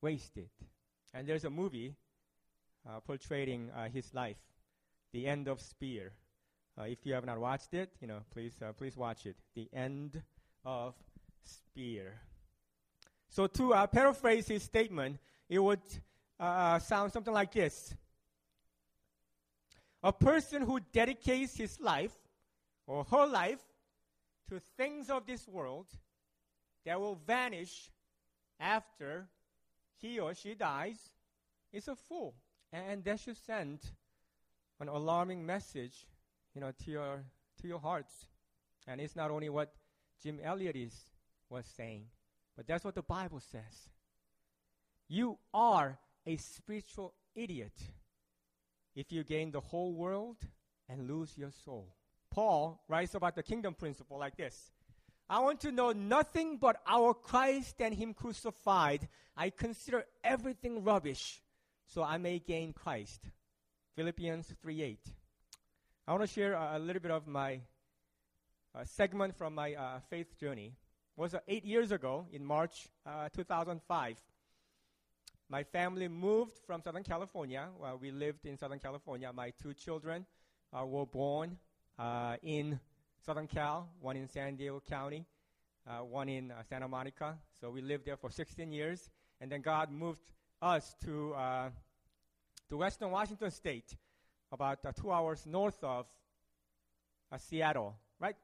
wasted? 0.00 0.50
And 1.12 1.26
there's 1.26 1.44
a 1.44 1.50
movie 1.50 1.96
uh, 2.88 3.00
portraying 3.00 3.70
uh, 3.76 3.88
his 3.88 4.14
life, 4.14 4.38
The 5.12 5.26
End 5.26 5.48
of 5.48 5.60
Spear. 5.60 6.12
Uh, 6.78 6.84
if 6.84 7.04
you 7.04 7.14
have 7.14 7.26
not 7.26 7.40
watched 7.40 7.74
it, 7.74 7.90
you 8.00 8.06
know, 8.06 8.20
please, 8.32 8.54
uh, 8.62 8.72
please 8.72 8.96
watch 8.96 9.26
it. 9.26 9.34
The 9.56 9.68
End 9.72 10.22
of 10.64 10.94
Spear. 11.42 12.20
So 13.28 13.48
to 13.48 13.74
uh, 13.74 13.86
paraphrase 13.88 14.46
his 14.46 14.62
statement, 14.62 15.18
it 15.48 15.58
would 15.58 15.80
uh, 16.38 16.78
sound 16.78 17.12
something 17.12 17.34
like 17.34 17.52
this. 17.52 17.94
A 20.02 20.12
person 20.12 20.62
who 20.62 20.80
dedicates 20.92 21.56
his 21.56 21.80
life 21.80 22.14
or 22.86 23.04
her 23.04 23.26
life 23.26 23.60
to 24.48 24.60
things 24.76 25.10
of 25.10 25.26
this 25.26 25.46
world 25.48 25.86
that 26.84 27.00
will 27.00 27.16
vanish 27.26 27.90
after 28.60 29.28
he 30.00 30.18
or 30.18 30.34
she 30.34 30.54
dies 30.54 31.10
is 31.72 31.88
a 31.88 31.96
fool. 31.96 32.34
And 32.72 33.04
that 33.04 33.20
should 33.20 33.36
send 33.36 33.80
an 34.80 34.88
alarming 34.88 35.44
message, 35.44 36.06
you 36.54 36.60
know, 36.60 36.70
to 36.84 36.90
your 36.90 37.24
to 37.60 37.68
your 37.68 37.80
hearts. 37.80 38.26
And 38.86 39.00
it's 39.00 39.16
not 39.16 39.30
only 39.30 39.48
what 39.48 39.72
Jim 40.22 40.38
Elliot 40.42 40.76
is 40.76 40.94
was 41.50 41.66
saying, 41.66 42.04
but 42.56 42.66
that's 42.66 42.84
what 42.84 42.94
the 42.94 43.02
Bible 43.02 43.40
says. 43.40 43.88
You 45.08 45.38
are 45.52 45.98
a 46.28 46.36
spiritual 46.36 47.14
idiot 47.34 47.72
if 48.94 49.10
you 49.10 49.24
gain 49.24 49.50
the 49.50 49.60
whole 49.60 49.94
world 49.94 50.36
and 50.86 51.08
lose 51.08 51.38
your 51.38 51.50
soul. 51.64 51.88
Paul 52.30 52.82
writes 52.86 53.14
about 53.14 53.34
the 53.34 53.42
kingdom 53.42 53.72
principle 53.72 54.18
like 54.18 54.36
this 54.36 54.70
I 55.30 55.40
want 55.40 55.60
to 55.60 55.72
know 55.72 55.92
nothing 55.92 56.58
but 56.58 56.82
our 56.86 57.14
Christ 57.14 57.80
and 57.80 57.94
Him 57.94 58.12
crucified. 58.12 59.08
I 59.36 59.50
consider 59.50 60.04
everything 60.22 60.84
rubbish 60.84 61.40
so 61.86 62.02
I 62.02 62.18
may 62.18 62.38
gain 62.38 62.74
Christ. 62.74 63.30
Philippians 63.96 64.52
3 64.60 64.82
8. 64.82 64.98
I 66.06 66.12
want 66.12 66.24
to 66.24 66.28
share 66.28 66.52
a, 66.52 66.78
little 66.78 67.00
bit 67.00 67.10
of 67.10 67.26
my 67.26 67.60
uh, 68.74 68.84
segment 68.84 69.34
from 69.34 69.54
my 69.54 69.74
uh, 69.74 70.00
faith 70.10 70.38
journey. 70.38 70.74
It 71.16 71.20
was 71.20 71.34
uh, 71.34 71.40
eight 71.48 71.64
years 71.64 71.90
ago 71.90 72.26
in 72.32 72.44
March 72.44 72.88
uh, 73.06 73.28
2005. 73.34 74.16
My 75.50 75.62
family 75.62 76.08
moved 76.08 76.58
from 76.66 76.82
Southern 76.82 77.04
California. 77.04 77.68
Well, 77.80 77.98
we 78.00 78.10
lived 78.10 78.44
in 78.44 78.58
Southern 78.58 78.78
California. 78.78 79.32
My 79.32 79.50
two 79.62 79.72
children 79.72 80.26
uh, 80.72 80.84
were 80.84 81.06
born 81.06 81.56
uh, 81.98 82.36
in 82.42 82.78
Southern 83.24 83.46
Cal, 83.46 83.88
one 84.00 84.16
in 84.16 84.28
San 84.28 84.56
Diego 84.56 84.82
County, 84.88 85.24
one 86.10 86.28
in 86.28 86.52
Santa 86.68 86.86
Monica. 86.86 87.38
So 87.60 87.70
we 87.70 87.80
lived 87.80 88.04
there 88.04 88.16
for 88.16 88.30
16 88.30 88.70
years. 88.72 89.10
And 89.40 89.50
then 89.50 89.62
God 89.62 89.90
moved 89.90 90.20
us 90.60 90.94
to, 91.04 91.32
uh, 91.34 91.70
to 92.68 92.76
Western 92.76 93.10
Washington 93.10 93.50
State, 93.50 93.96
about 94.50 94.78
uh, 94.84 94.92
two 94.92 95.12
hours 95.12 95.46
north 95.46 95.82
of 95.82 96.06
uh, 97.30 97.38
Seattle, 97.38 97.94
right 98.18 98.36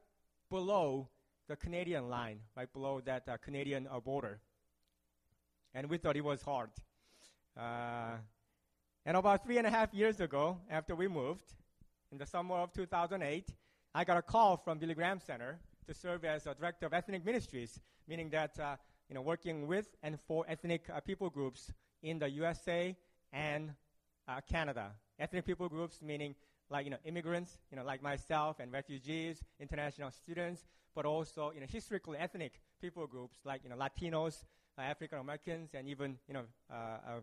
below 0.49 1.07
the 1.47 1.55
Canadian 1.55 2.09
line, 2.09 2.39
right 2.55 2.71
below 2.71 3.01
that 3.05 3.27
uh, 3.27 3.37
Canadian 3.37 3.87
uh, 3.91 3.99
border. 3.99 4.39
And 5.73 5.89
we 5.89 5.97
thought 5.97 6.15
it 6.15 6.23
was 6.23 6.41
hard. 6.41 6.69
Uh, 7.57 8.17
and 9.05 9.17
about 9.17 9.43
three 9.43 9.57
and 9.57 9.67
a 9.67 9.69
half 9.69 9.93
years 9.93 10.19
ago, 10.19 10.57
after 10.69 10.95
we 10.95 11.07
moved, 11.07 11.53
in 12.11 12.17
the 12.17 12.25
summer 12.25 12.55
of 12.55 12.73
2008, 12.73 13.49
I 13.93 14.03
got 14.03 14.17
a 14.17 14.21
call 14.21 14.57
from 14.57 14.77
Billy 14.77 14.93
Graham 14.93 15.19
Center 15.19 15.59
to 15.87 15.93
serve 15.93 16.25
as 16.25 16.47
a 16.47 16.53
director 16.53 16.85
of 16.85 16.93
ethnic 16.93 17.25
ministries, 17.25 17.79
meaning 18.07 18.29
that 18.31 18.57
you 19.09 19.15
know, 19.15 19.21
working 19.21 19.67
with 19.67 19.87
and 20.03 20.19
for 20.27 20.45
ethnic 20.47 20.89
people 21.05 21.29
groups 21.29 21.71
in 22.01 22.19
the 22.19 22.29
USA 22.29 22.95
and 23.31 23.71
uh, 24.27 24.41
Canada. 24.49 24.91
Ethnic 25.19 25.45
people 25.45 25.69
groups 25.69 26.01
meaning 26.01 26.35
like 26.69 26.85
you 26.85 26.91
know 26.91 26.97
immigrants, 27.05 27.59
you 27.71 27.77
know 27.77 27.83
like 27.83 28.01
myself 28.01 28.59
and 28.59 28.71
refugees, 28.71 29.43
international 29.59 30.11
students, 30.11 30.65
but 30.95 31.05
also 31.05 31.51
you 31.53 31.59
know 31.59 31.67
historically 31.69 32.17
ethnic 32.17 32.59
people 32.81 33.05
groups 33.07 33.37
like 33.45 33.61
you 33.63 33.69
know 33.69 33.75
Latinos, 33.75 34.43
uh, 34.77 34.81
African 34.81 35.19
Americans, 35.19 35.69
and 35.73 35.87
even 35.87 36.17
you 36.27 36.33
know 36.33 36.43
uh, 36.71 36.73
uh, 36.73 37.19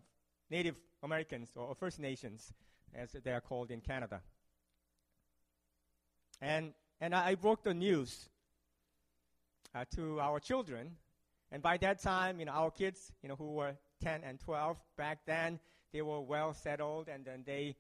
Native 0.53 0.77
Americans 1.03 1.51
or 1.57 1.75
First 1.75 1.99
Nations, 1.99 2.53
as 2.95 3.11
they 3.25 3.33
are 3.33 3.41
called 3.41 3.71
in 3.71 3.81
Canada. 3.81 4.21
And 6.41 6.75
and 7.01 7.15
I, 7.15 7.35
broke 7.35 7.65
the 7.65 7.75
news 7.75 8.29
uh, 9.75 9.85
to 9.97 10.21
our 10.21 10.39
children, 10.39 10.97
and 11.51 11.61
by 11.63 11.79
that 11.79 12.01
time, 12.01 12.39
you 12.39 12.47
know 12.47 12.53
our 12.53 12.71
kids, 12.71 13.11
you 13.23 13.29
know 13.29 13.37
who 13.37 13.55
were 13.55 13.75
10 14.03 14.23
and 14.25 14.39
12 14.41 14.77
back 14.97 15.21
then, 15.27 15.61
they 15.93 16.03
were 16.03 16.21
well 16.21 16.53
settled 16.53 17.09
and 17.09 17.25
then 17.25 17.45
they, 17.47 17.77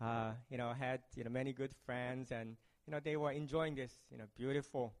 uh, 0.00 0.32
you 0.48 0.56
know, 0.56 0.72
had, 0.72 1.00
you 1.14 1.24
know, 1.24 1.30
many 1.30 1.52
good 1.52 1.72
friends 1.84 2.32
and, 2.32 2.56
you 2.86 2.92
know, 2.92 3.00
they 3.02 3.16
were 3.16 3.32
enjoying 3.32 3.74
this, 3.74 3.92
you 4.10 4.18
know, 4.18 4.24
beautiful, 4.36 4.94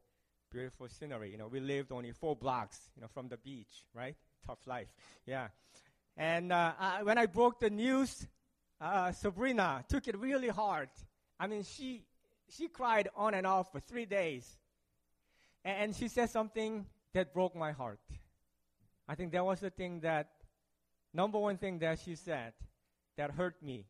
beautiful 0.50 0.88
scenery. 0.88 1.30
You 1.30 1.38
know, 1.38 1.48
we 1.48 1.60
lived 1.60 1.92
only 1.92 2.12
four 2.12 2.36
blocks, 2.36 2.90
you 2.94 3.02
know, 3.02 3.08
from 3.08 3.28
the 3.28 3.38
beach, 3.38 3.86
right? 3.94 4.16
Tough 4.46 4.66
life. 4.66 4.88
Yeah. 5.26 5.48
And 6.20 6.52
uh, 6.52 6.72
I, 6.78 7.02
when 7.02 7.16
I 7.16 7.24
broke 7.24 7.60
the 7.60 7.70
news, 7.70 8.26
uh, 8.78 9.10
Sabrina 9.10 9.82
took 9.88 10.06
it 10.06 10.18
really 10.18 10.48
hard. 10.48 10.90
I 11.38 11.46
mean, 11.46 11.62
she, 11.64 12.04
she 12.50 12.68
cried 12.68 13.08
on 13.16 13.32
and 13.32 13.46
off 13.46 13.72
for 13.72 13.80
three 13.80 14.04
days. 14.04 14.46
And 15.64 15.96
she 15.96 16.08
said 16.08 16.28
something 16.28 16.84
that 17.14 17.32
broke 17.32 17.56
my 17.56 17.72
heart. 17.72 18.00
I 19.08 19.14
think 19.14 19.32
that 19.32 19.42
was 19.42 19.60
the 19.60 19.70
thing 19.70 20.00
that 20.00 20.28
number 21.14 21.38
one 21.38 21.56
thing 21.56 21.78
that 21.78 22.00
she 22.00 22.16
said 22.16 22.52
that 23.16 23.30
hurt 23.30 23.62
me 23.62 23.86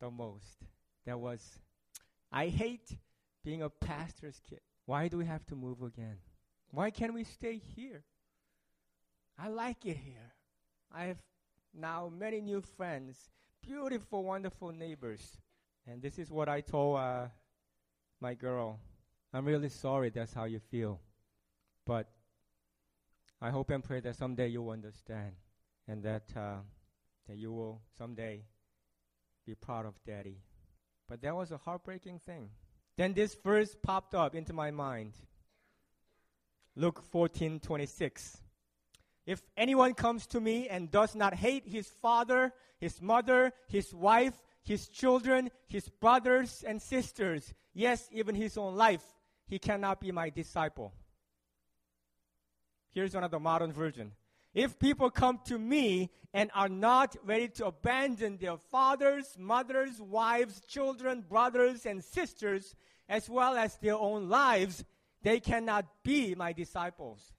the 0.00 0.10
most 0.10 0.64
that 1.04 1.20
was 1.20 1.40
I 2.32 2.46
hate 2.48 2.96
being 3.44 3.60
a 3.60 3.68
pastor's 3.68 4.40
kid. 4.48 4.60
Why 4.86 5.08
do 5.08 5.18
we 5.18 5.26
have 5.26 5.44
to 5.46 5.54
move 5.54 5.82
again? 5.82 6.16
Why 6.70 6.90
can't 6.90 7.12
we 7.12 7.24
stay 7.24 7.60
here? 7.76 8.04
I 9.38 9.48
like 9.48 9.84
it 9.84 9.98
here. 9.98 10.32
I 10.90 11.04
have 11.04 11.18
now 11.74 12.10
many 12.16 12.40
new 12.40 12.60
friends, 12.60 13.30
beautiful, 13.62 14.24
wonderful 14.24 14.72
neighbors. 14.72 15.38
And 15.86 16.00
this 16.00 16.18
is 16.18 16.30
what 16.30 16.48
I 16.48 16.60
told 16.60 16.98
uh, 16.98 17.26
my 18.20 18.34
girl. 18.34 18.78
I'm 19.32 19.44
really 19.44 19.68
sorry 19.68 20.10
that's 20.10 20.32
how 20.32 20.44
you 20.44 20.60
feel. 20.70 21.00
But 21.84 22.08
I 23.40 23.50
hope 23.50 23.70
and 23.70 23.82
pray 23.82 24.00
that 24.00 24.16
someday 24.16 24.48
you'll 24.48 24.70
understand 24.70 25.32
and 25.86 26.02
that, 26.04 26.24
uh, 26.36 26.56
that 27.28 27.36
you 27.36 27.52
will 27.52 27.82
someday 27.98 28.44
be 29.46 29.54
proud 29.54 29.86
of 29.86 29.94
daddy. 30.06 30.38
But 31.08 31.20
that 31.22 31.34
was 31.34 31.52
a 31.52 31.58
heartbreaking 31.58 32.20
thing. 32.20 32.48
Then 32.96 33.12
this 33.12 33.34
verse 33.34 33.76
popped 33.82 34.14
up 34.14 34.34
into 34.34 34.52
my 34.52 34.70
mind. 34.70 35.12
Luke 36.76 37.02
14 37.10 37.60
26. 37.60 38.43
If 39.26 39.42
anyone 39.56 39.94
comes 39.94 40.26
to 40.28 40.40
me 40.40 40.68
and 40.68 40.90
does 40.90 41.14
not 41.14 41.34
hate 41.34 41.66
his 41.66 41.88
father, 41.88 42.52
his 42.78 43.00
mother, 43.00 43.52
his 43.68 43.94
wife, 43.94 44.34
his 44.62 44.88
children, 44.88 45.50
his 45.66 45.88
brothers 45.88 46.64
and 46.66 46.80
sisters, 46.80 47.54
yes, 47.72 48.08
even 48.12 48.34
his 48.34 48.58
own 48.58 48.76
life, 48.76 49.04
he 49.46 49.58
cannot 49.58 50.00
be 50.00 50.12
my 50.12 50.30
disciple. 50.30 50.92
Here's 52.90 53.14
another 53.14 53.40
modern 53.40 53.72
version. 53.72 54.12
If 54.52 54.78
people 54.78 55.10
come 55.10 55.40
to 55.46 55.58
me 55.58 56.10
and 56.32 56.50
are 56.54 56.68
not 56.68 57.16
ready 57.24 57.48
to 57.48 57.66
abandon 57.66 58.36
their 58.36 58.56
fathers, 58.56 59.36
mothers, 59.38 60.00
wives, 60.00 60.62
children, 60.68 61.24
brothers, 61.28 61.86
and 61.86 62.04
sisters, 62.04 62.76
as 63.08 63.28
well 63.28 63.56
as 63.56 63.76
their 63.78 63.96
own 63.96 64.28
lives, 64.28 64.84
they 65.22 65.40
cannot 65.40 65.86
be 66.04 66.34
my 66.34 66.52
disciples. 66.52 67.32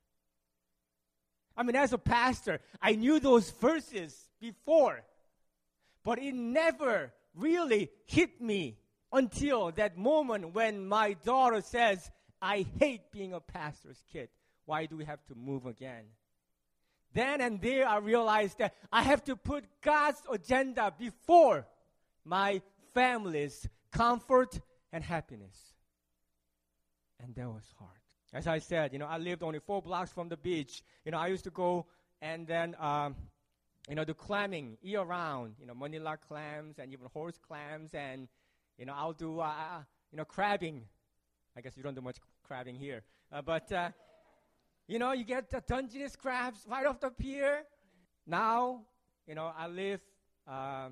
I 1.57 1.63
mean, 1.63 1.75
as 1.75 1.93
a 1.93 1.97
pastor, 1.97 2.59
I 2.81 2.93
knew 2.93 3.19
those 3.19 3.49
verses 3.51 4.29
before, 4.39 5.01
but 6.03 6.19
it 6.19 6.35
never 6.35 7.13
really 7.33 7.89
hit 8.05 8.41
me 8.41 8.77
until 9.11 9.71
that 9.71 9.97
moment 9.97 10.53
when 10.53 10.87
my 10.87 11.13
daughter 11.13 11.61
says, 11.61 12.11
I 12.41 12.65
hate 12.79 13.11
being 13.11 13.33
a 13.33 13.39
pastor's 13.39 14.03
kid. 14.11 14.29
Why 14.65 14.85
do 14.85 14.97
we 14.97 15.05
have 15.05 15.23
to 15.27 15.35
move 15.35 15.65
again? 15.65 16.05
then 17.15 17.41
and 17.41 17.61
there 17.61 17.87
I 17.87 17.97
realized 17.97 18.59
that 18.59 18.75
I 18.91 19.01
have 19.01 19.23
to 19.23 19.35
put 19.35 19.63
God's 19.81 20.21
agenda 20.29 20.93
before 20.97 21.65
my 22.23 22.61
family's 22.93 23.67
comfort 23.91 24.59
and 24.91 25.03
happiness. 25.03 25.57
And 27.23 27.33
that 27.35 27.47
was 27.47 27.63
hard. 27.79 27.91
As 28.35 28.47
I 28.47 28.59
said, 28.59 28.91
you 28.91 28.99
know, 28.99 29.05
I 29.05 29.17
lived 29.17 29.43
only 29.43 29.59
four 29.59 29.81
blocks 29.81 30.11
from 30.11 30.27
the 30.27 30.35
beach. 30.35 30.83
You 31.05 31.13
know, 31.13 31.17
I 31.17 31.27
used 31.27 31.45
to 31.45 31.51
go 31.51 31.85
and 32.21 32.45
then, 32.45 32.75
um, 32.81 33.15
you 33.87 33.95
know, 33.95 34.03
do 34.03 34.13
clamming 34.13 34.77
year 34.81 35.03
round. 35.03 35.55
You 35.57 35.65
know, 35.67 35.73
Manila 35.73 36.17
clams 36.17 36.77
and 36.77 36.91
even 36.91 37.07
horse 37.13 37.39
clams, 37.47 37.93
and 37.93 38.27
you 38.77 38.85
know, 38.85 38.93
I'll 38.93 39.13
do, 39.13 39.39
uh, 39.39 39.45
uh 39.45 39.83
you 40.11 40.17
know, 40.17 40.25
crabbing. 40.25 40.81
I 41.55 41.61
guess 41.61 41.77
you 41.77 41.83
don't 41.83 41.95
do 41.95 42.01
much 42.01 42.17
crabbing 42.43 42.75
here, 42.75 43.03
uh, 43.31 43.41
but 43.41 43.71
uh, 43.71 43.91
you 44.85 44.99
know, 44.99 45.13
you 45.13 45.23
get 45.23 45.49
the 45.49 45.63
Dungeness 45.65 46.17
crabs 46.17 46.59
right 46.67 46.85
off 46.85 46.99
the 46.99 47.11
pier. 47.11 47.63
Now, 48.27 48.81
you 49.27 49.35
know, 49.35 49.49
I 49.57 49.67
live 49.67 50.01
uh, 50.45 50.89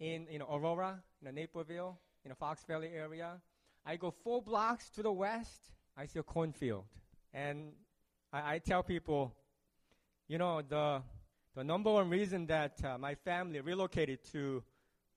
in 0.00 0.26
you 0.28 0.40
know 0.40 0.48
Aurora, 0.52 1.00
you 1.20 1.26
know, 1.26 1.30
Naperville, 1.30 1.96
in 2.24 2.30
the 2.30 2.34
Fox 2.34 2.64
Valley 2.64 2.90
area. 2.92 3.40
I 3.84 3.94
go 3.94 4.10
four 4.10 4.42
blocks 4.42 4.90
to 4.90 5.04
the 5.04 5.12
west, 5.12 5.70
I 5.96 6.04
see 6.06 6.18
a 6.18 6.22
cornfield. 6.22 6.84
And 7.32 7.72
I, 8.30 8.54
I 8.54 8.58
tell 8.58 8.82
people, 8.82 9.34
you 10.28 10.36
know, 10.36 10.60
the, 10.60 11.02
the 11.54 11.64
number 11.64 11.90
one 11.90 12.10
reason 12.10 12.46
that 12.46 12.84
uh, 12.84 12.98
my 12.98 13.14
family 13.14 13.60
relocated 13.60 14.18
to, 14.32 14.62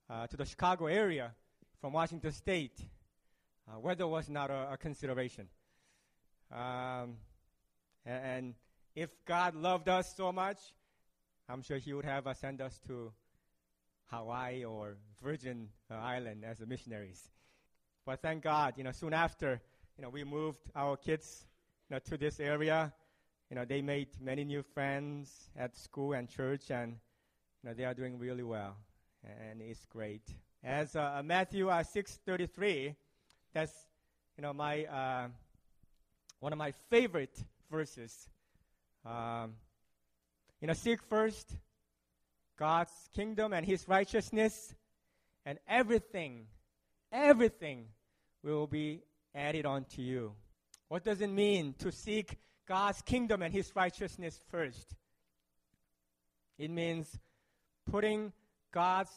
uh, 0.09 0.27
to 0.27 0.38
the 0.38 0.45
Chicago 0.45 0.86
area 0.86 1.33
from 1.81 1.91
Washington 1.91 2.31
State, 2.31 2.79
uh, 3.67 3.77
weather 3.79 4.07
was 4.07 4.29
not 4.29 4.50
a, 4.50 4.69
a 4.71 4.77
consideration. 4.77 5.50
Um, 6.51 7.17
and, 8.05 8.25
and, 8.25 8.53
if 8.95 9.12
God 9.24 9.55
loved 9.55 9.88
us 9.88 10.13
so 10.17 10.31
much, 10.31 10.57
I'm 11.48 11.62
sure 11.62 11.77
He 11.77 11.93
would 11.93 12.05
have 12.05 12.25
us 12.25 12.39
send 12.39 12.59
us 12.59 12.79
to 12.88 13.13
Hawaii 14.07 14.65
or 14.65 14.98
Virgin 15.24 15.69
uh, 15.89 15.93
Island 15.93 16.43
as 16.43 16.59
missionaries. 16.65 17.29
But 18.05 18.21
thank 18.21 18.43
God, 18.43 18.74
you 18.77 18.83
know, 18.83 18.91
soon 18.91 19.13
after, 19.13 19.62
you 19.99 20.03
know, 20.03 20.09
we 20.09 20.23
moved 20.23 20.61
our 20.77 20.95
kids, 20.95 21.45
you 21.89 21.93
know, 21.93 21.99
to 21.99 22.17
this 22.17 22.39
area. 22.39 22.93
You 23.49 23.57
know, 23.57 23.65
they 23.65 23.81
made 23.81 24.07
many 24.21 24.45
new 24.45 24.63
friends 24.63 25.49
at 25.57 25.75
school 25.75 26.13
and 26.13 26.29
church, 26.29 26.71
and 26.71 26.95
you 27.61 27.69
know, 27.69 27.75
they 27.75 27.83
are 27.83 27.93
doing 27.93 28.17
really 28.17 28.43
well, 28.43 28.77
and 29.25 29.61
it's 29.61 29.83
great. 29.87 30.21
As 30.63 30.95
uh, 30.95 31.21
Matthew 31.25 31.67
uh, 31.67 31.83
six 31.83 32.17
thirty 32.25 32.47
three, 32.47 32.95
that's 33.53 33.73
you 34.37 34.41
know 34.41 34.53
my 34.53 34.85
uh, 34.85 35.27
one 36.39 36.53
of 36.53 36.57
my 36.57 36.71
favorite 36.89 37.37
verses. 37.69 38.29
Um, 39.05 39.55
you 40.61 40.67
know, 40.67 40.73
seek 40.75 41.01
first 41.09 41.57
God's 42.57 42.93
kingdom 43.13 43.51
and 43.51 43.65
His 43.65 43.85
righteousness, 43.85 44.73
and 45.45 45.59
everything, 45.67 46.45
everything 47.11 47.87
will 48.43 48.65
be 48.65 49.01
added 49.33 49.65
on 49.65 49.86
to 49.95 50.01
you. 50.01 50.33
What 50.88 51.03
does 51.03 51.21
it 51.21 51.29
mean 51.29 51.75
to 51.79 51.91
seek 51.91 52.38
God's 52.67 53.01
kingdom 53.01 53.41
and 53.41 53.53
His 53.53 53.71
righteousness 53.75 54.39
first? 54.50 54.95
It 56.57 56.71
means 56.71 57.17
putting 57.89 58.33
God's 58.71 59.12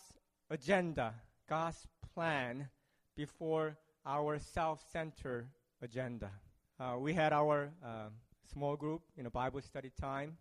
agenda, 0.50 1.14
God's 1.48 1.86
plan 2.14 2.68
before 3.16 3.76
our 4.06 4.38
self 4.38 4.84
centered 4.92 5.48
agenda. 5.80 6.30
Uh, 6.78 6.96
we 6.98 7.12
had 7.12 7.32
our 7.32 7.70
uh, 7.84 8.08
small 8.52 8.76
group 8.76 9.02
in 9.16 9.26
a 9.26 9.30
Bible 9.30 9.60
study 9.60 9.90
time, 10.00 10.36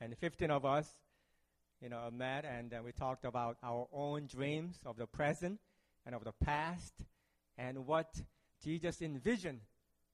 and 0.00 0.16
15 0.18 0.50
of 0.50 0.64
us 0.64 0.88
you 1.84 1.90
know, 1.90 2.10
met 2.10 2.46
and 2.46 2.72
uh, 2.72 2.78
we 2.82 2.92
talked 2.92 3.26
about 3.26 3.58
our 3.62 3.86
own 3.92 4.26
dreams 4.26 4.78
of 4.86 4.96
the 4.96 5.06
present 5.06 5.60
and 6.06 6.14
of 6.14 6.24
the 6.24 6.32
past 6.32 6.94
and 7.58 7.86
what 7.86 8.22
Jesus 8.64 9.02
envisioned 9.02 9.60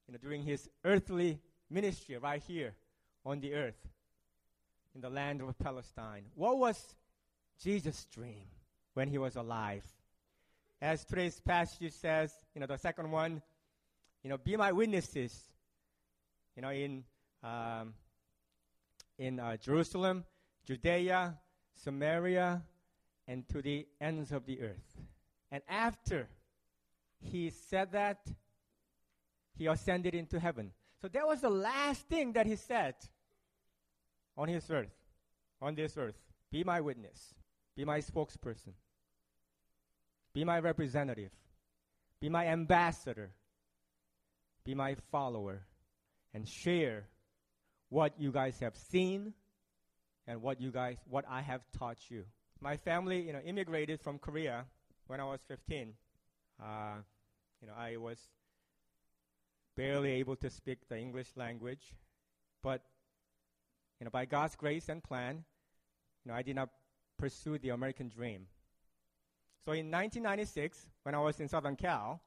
you 0.06 0.12
know, 0.12 0.18
during 0.20 0.42
his 0.42 0.68
earthly 0.84 1.38
ministry 1.70 2.16
right 2.16 2.42
here 2.42 2.74
on 3.24 3.40
the 3.40 3.54
earth 3.54 3.88
in 4.94 5.00
the 5.00 5.08
land 5.08 5.40
of 5.40 5.56
Palestine. 5.58 6.24
What 6.34 6.58
was 6.58 6.96
Jesus' 7.62 8.06
dream 8.12 8.46
when 8.94 9.08
he 9.08 9.18
was 9.18 9.36
alive? 9.36 9.84
As 10.82 11.04
today's 11.04 11.40
passage 11.40 11.92
says, 11.92 12.32
you 12.54 12.60
know, 12.60 12.66
the 12.66 12.76
second 12.76 13.10
one, 13.10 13.40
you 14.24 14.30
know, 14.30 14.36
be 14.36 14.56
my 14.56 14.72
witnesses, 14.72 15.38
you 16.56 16.62
know, 16.62 16.70
in, 16.70 17.04
um, 17.44 17.94
in 19.16 19.38
uh, 19.38 19.56
Jerusalem, 19.58 20.24
Judea, 20.66 21.38
Samaria, 21.76 22.62
and 23.28 23.48
to 23.48 23.62
the 23.62 23.86
ends 24.00 24.32
of 24.32 24.44
the 24.46 24.60
earth. 24.60 24.96
And 25.52 25.62
after 25.68 26.28
he 27.20 27.50
said 27.50 27.92
that, 27.92 28.26
he 29.60 29.66
ascended 29.66 30.14
into 30.14 30.40
heaven. 30.40 30.72
So 31.02 31.08
that 31.08 31.26
was 31.26 31.42
the 31.42 31.50
last 31.50 32.08
thing 32.08 32.32
that 32.32 32.46
he 32.46 32.56
said 32.56 32.94
on 34.34 34.48
his 34.48 34.70
earth, 34.70 34.96
on 35.60 35.74
this 35.74 35.98
earth. 35.98 36.14
Be 36.50 36.64
my 36.64 36.80
witness, 36.80 37.34
be 37.76 37.84
my 37.84 37.98
spokesperson, 38.00 38.72
be 40.32 40.44
my 40.44 40.60
representative, 40.60 41.30
be 42.22 42.30
my 42.30 42.46
ambassador, 42.46 43.32
be 44.64 44.74
my 44.74 44.96
follower, 45.12 45.60
and 46.32 46.48
share 46.48 47.04
what 47.90 48.14
you 48.18 48.32
guys 48.32 48.58
have 48.60 48.74
seen 48.74 49.34
and 50.26 50.40
what 50.40 50.58
you 50.58 50.70
guys, 50.70 50.96
what 51.06 51.26
I 51.28 51.42
have 51.42 51.60
taught 51.78 51.98
you. 52.08 52.24
My 52.62 52.78
family, 52.78 53.20
you 53.20 53.34
know, 53.34 53.40
immigrated 53.40 54.00
from 54.00 54.18
Korea 54.18 54.64
when 55.06 55.20
I 55.20 55.24
was 55.24 55.40
15. 55.48 55.92
Uh, 56.58 56.64
you 57.60 57.68
know, 57.68 57.74
I 57.76 57.98
was 57.98 58.18
barely 59.76 60.12
able 60.12 60.36
to 60.36 60.50
speak 60.50 60.88
the 60.88 60.98
English 60.98 61.28
language, 61.36 61.94
but 62.62 62.82
you 63.98 64.04
know, 64.04 64.10
by 64.10 64.24
God's 64.24 64.56
grace 64.56 64.88
and 64.88 65.02
plan, 65.02 65.44
you 66.24 66.30
know, 66.30 66.36
I 66.36 66.42
did 66.42 66.56
not 66.56 66.70
pursue 67.18 67.58
the 67.58 67.70
American 67.70 68.08
dream. 68.08 68.46
So 69.64 69.72
in 69.72 69.90
1996, 69.90 70.86
when 71.02 71.14
I 71.14 71.18
was 71.18 71.38
in 71.38 71.48
Southern 71.48 71.76
Cal, 71.76 72.20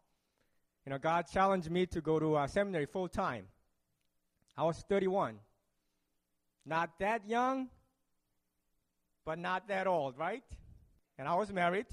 you 0.86 0.91
know, 0.91 0.99
God 0.99 1.25
challenged 1.32 1.71
me 1.71 1.86
to 1.88 2.01
go 2.01 2.19
to 2.19 2.38
a 2.38 2.47
seminary 2.47 2.86
full 2.86 3.08
time. 3.08 3.45
I 4.56 4.63
was 4.63 4.77
31. 4.88 5.39
Not 6.65 6.91
that 6.99 7.27
young, 7.27 7.69
but 9.25 9.39
not 9.39 9.67
that 9.67 9.88
old, 9.88 10.17
right? 10.17 10.43
And 11.17 11.27
I 11.27 11.36
was 11.36 11.51
married. 11.51 11.88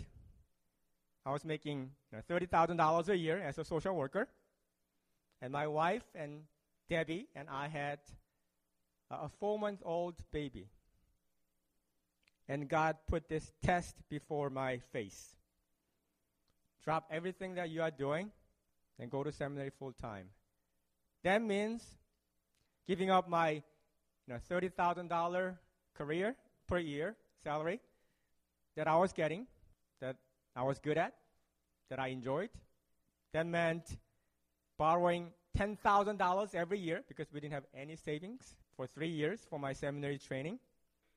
I 1.24 1.32
was 1.32 1.44
making 1.44 1.90
you 2.12 2.18
know, 2.18 2.36
$30,000 2.36 3.08
a 3.08 3.16
year 3.16 3.38
as 3.38 3.58
a 3.58 3.64
social 3.64 3.94
worker. 3.94 4.28
And 5.42 5.52
my 5.52 5.66
wife 5.66 6.04
and 6.14 6.42
Debbie 6.88 7.28
and 7.34 7.48
I 7.48 7.68
had 7.68 7.98
a 9.10 9.28
four 9.28 9.58
month 9.58 9.80
old 9.84 10.16
baby. 10.32 10.68
And 12.48 12.68
God 12.68 12.96
put 13.08 13.28
this 13.28 13.52
test 13.62 13.96
before 14.08 14.50
my 14.50 14.78
face. 14.92 15.36
Drop 16.84 17.06
everything 17.10 17.54
that 17.54 17.70
you 17.70 17.82
are 17.82 17.90
doing 17.90 18.30
and 18.98 19.10
go 19.10 19.22
to 19.22 19.30
seminary 19.32 19.70
full 19.70 19.92
time. 19.92 20.26
That 21.22 21.42
means 21.42 21.84
giving 22.86 23.10
up 23.10 23.28
my 23.28 23.50
you 23.50 24.34
know, 24.34 24.38
$30,000 24.50 25.56
career 25.94 26.36
per 26.66 26.78
year 26.78 27.16
salary 27.44 27.80
that 28.76 28.88
I 28.88 28.96
was 28.96 29.12
getting, 29.12 29.46
that 30.00 30.16
I 30.56 30.62
was 30.62 30.78
good 30.78 30.98
at, 30.98 31.14
that 31.88 31.98
I 31.98 32.08
enjoyed. 32.08 32.50
That 33.32 33.46
meant 33.46 33.96
borrowing 34.80 35.30
$10,000 35.58 36.54
every 36.54 36.78
year 36.78 37.02
because 37.06 37.30
we 37.34 37.38
didn't 37.38 37.52
have 37.52 37.66
any 37.74 37.96
savings 37.96 38.56
for 38.74 38.86
three 38.86 39.10
years 39.10 39.38
for 39.50 39.58
my 39.58 39.74
seminary 39.74 40.16
training. 40.16 40.58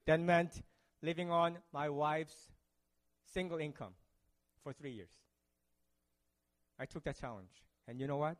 That 0.06 0.19
meant 0.19 0.62
living 1.02 1.32
on 1.32 1.58
my 1.71 1.88
wife's 1.88 2.36
single 3.34 3.60
income 3.60 3.93
for 4.65 4.73
three 4.73 4.91
years. 4.91 5.12
I 6.78 6.84
took 6.84 7.06
that 7.06 7.17
challenge. 7.21 7.63
And 7.88 8.02
you 8.02 8.06
know 8.06 8.17
what? 8.17 8.36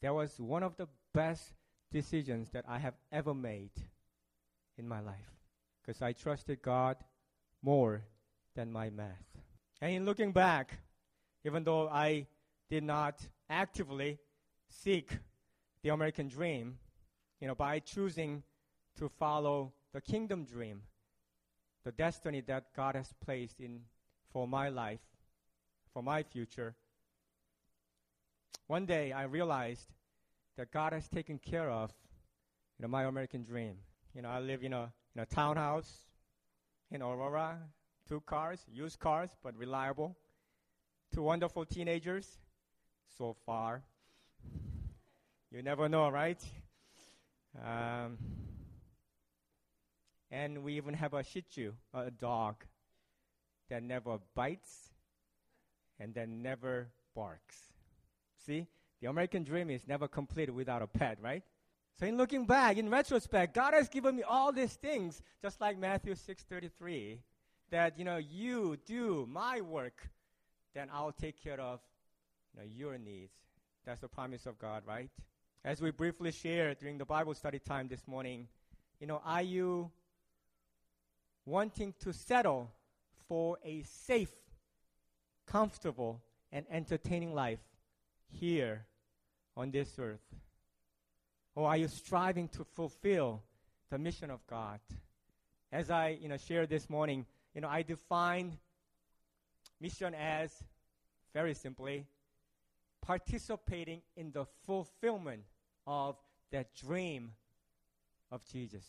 That 0.00 0.14
was 0.14 0.40
one 0.40 0.62
of 0.62 0.74
the 0.78 0.88
best 1.12 1.52
decisions 1.92 2.48
that 2.52 2.64
I 2.66 2.78
have 2.78 2.94
ever 3.12 3.34
made 3.34 3.72
in 4.78 4.88
my 4.88 5.00
life 5.00 5.34
because 5.82 6.00
I 6.00 6.14
trusted 6.14 6.62
God 6.62 6.96
more 7.62 8.04
than 8.54 8.72
my 8.72 8.88
math. 8.88 9.28
And 9.82 9.92
in 9.92 10.06
looking 10.06 10.32
back, 10.32 10.78
even 11.44 11.62
though 11.62 11.90
I 11.90 12.26
did 12.70 12.84
not 12.84 13.20
actively 13.50 14.18
seek 14.82 15.18
the 15.82 15.90
American 15.90 16.28
dream, 16.28 16.78
you 17.40 17.48
know, 17.48 17.54
by 17.54 17.78
choosing 17.78 18.42
to 18.98 19.08
follow 19.08 19.72
the 19.92 20.00
kingdom 20.00 20.44
dream, 20.44 20.82
the 21.84 21.92
destiny 21.92 22.40
that 22.42 22.64
God 22.74 22.94
has 22.94 23.12
placed 23.24 23.60
in 23.60 23.80
for 24.32 24.48
my 24.48 24.68
life, 24.68 25.00
for 25.92 26.02
my 26.02 26.22
future, 26.22 26.74
one 28.66 28.84
day 28.84 29.12
I 29.12 29.24
realized 29.24 29.92
that 30.56 30.72
God 30.72 30.92
has 30.92 31.08
taken 31.08 31.38
care 31.38 31.70
of 31.70 31.92
you 32.78 32.82
know, 32.82 32.88
my 32.88 33.04
American 33.04 33.44
dream. 33.44 33.76
You 34.14 34.22
know, 34.22 34.28
I 34.28 34.40
live 34.40 34.62
in 34.64 34.72
a 34.72 34.92
in 35.14 35.22
a 35.22 35.26
townhouse 35.26 36.06
in 36.90 37.00
Aurora, 37.00 37.58
two 38.08 38.20
cars, 38.20 38.60
used 38.70 38.98
cars, 38.98 39.30
but 39.42 39.56
reliable. 39.56 40.16
Two 41.14 41.22
wonderful 41.22 41.64
teenagers, 41.64 42.38
so 43.16 43.36
far. 43.46 43.82
You 45.50 45.62
never 45.62 45.88
know, 45.88 46.08
right? 46.08 46.42
Um, 47.64 48.18
and 50.30 50.62
we 50.62 50.74
even 50.74 50.94
have 50.94 51.14
a 51.14 51.22
Shih 51.22 51.42
Tzu, 51.42 51.72
a 51.94 52.10
dog, 52.10 52.64
that 53.70 53.82
never 53.82 54.18
bites 54.34 54.90
and 55.98 56.14
that 56.14 56.28
never 56.28 56.88
barks. 57.14 57.56
See, 58.44 58.66
the 59.00 59.08
American 59.08 59.44
dream 59.44 59.70
is 59.70 59.86
never 59.86 60.08
complete 60.08 60.52
without 60.52 60.82
a 60.82 60.86
pet, 60.86 61.18
right? 61.20 61.42
So 61.98 62.06
in 62.06 62.16
looking 62.16 62.44
back, 62.44 62.76
in 62.76 62.90
retrospect, 62.90 63.54
God 63.54 63.72
has 63.72 63.88
given 63.88 64.16
me 64.16 64.22
all 64.22 64.52
these 64.52 64.74
things, 64.74 65.22
just 65.40 65.60
like 65.60 65.78
Matthew 65.78 66.14
6:33, 66.14 67.20
that 67.70 67.98
you 67.98 68.04
know 68.04 68.18
you 68.18 68.76
do 68.84 69.26
my 69.30 69.62
work, 69.62 70.10
then 70.74 70.88
I'll 70.92 71.12
take 71.12 71.42
care 71.42 71.58
of 71.58 71.80
you 72.54 72.60
know, 72.60 72.68
your 72.68 72.98
needs. 72.98 73.45
That's 73.86 74.00
the 74.00 74.08
promise 74.08 74.46
of 74.46 74.58
God, 74.58 74.82
right? 74.84 75.08
As 75.64 75.80
we 75.80 75.92
briefly 75.92 76.32
shared 76.32 76.78
during 76.80 76.98
the 76.98 77.04
Bible 77.04 77.34
study 77.34 77.60
time 77.60 77.86
this 77.86 78.06
morning, 78.08 78.48
you 78.98 79.06
know, 79.06 79.22
are 79.24 79.42
you 79.42 79.92
wanting 81.44 81.94
to 82.00 82.12
settle 82.12 82.68
for 83.28 83.58
a 83.64 83.82
safe, 83.82 84.32
comfortable, 85.46 86.20
and 86.50 86.66
entertaining 86.68 87.32
life 87.32 87.60
here 88.28 88.84
on 89.56 89.70
this 89.70 89.88
earth? 90.00 90.34
Or 91.54 91.68
are 91.68 91.76
you 91.76 91.86
striving 91.86 92.48
to 92.48 92.64
fulfill 92.64 93.40
the 93.88 93.98
mission 93.98 94.32
of 94.32 94.44
God? 94.48 94.80
As 95.70 95.92
I, 95.92 96.18
you 96.20 96.28
know, 96.28 96.36
shared 96.36 96.70
this 96.70 96.90
morning, 96.90 97.24
you 97.54 97.60
know, 97.60 97.68
I 97.68 97.82
define 97.82 98.58
mission 99.80 100.12
as 100.12 100.50
very 101.32 101.54
simply 101.54 102.04
participating 103.06 104.02
in 104.16 104.32
the 104.32 104.44
fulfillment 104.66 105.42
of 105.86 106.16
that 106.50 106.74
dream 106.74 107.30
of 108.32 108.44
Jesus, 108.50 108.84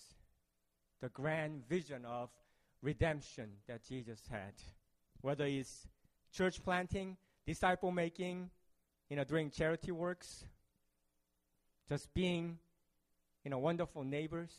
the 1.02 1.10
grand 1.10 1.68
vision 1.70 2.04
of 2.04 2.30
redemption 2.82 3.50
that 3.68 3.84
Jesus 3.84 4.20
had. 4.30 4.54
Whether 5.22 5.46
it's 5.46 5.88
church 6.34 6.64
planting, 6.64 7.18
disciple 7.46 7.92
making, 7.92 8.50
you 9.10 9.16
know, 9.16 9.24
doing 9.24 9.52
charity 9.52 9.92
works, 9.92 10.46
just 11.88 12.12
being, 12.14 12.58
you 13.44 13.52
know, 13.52 13.60
wonderful 13.60 14.04
neighbors, 14.04 14.52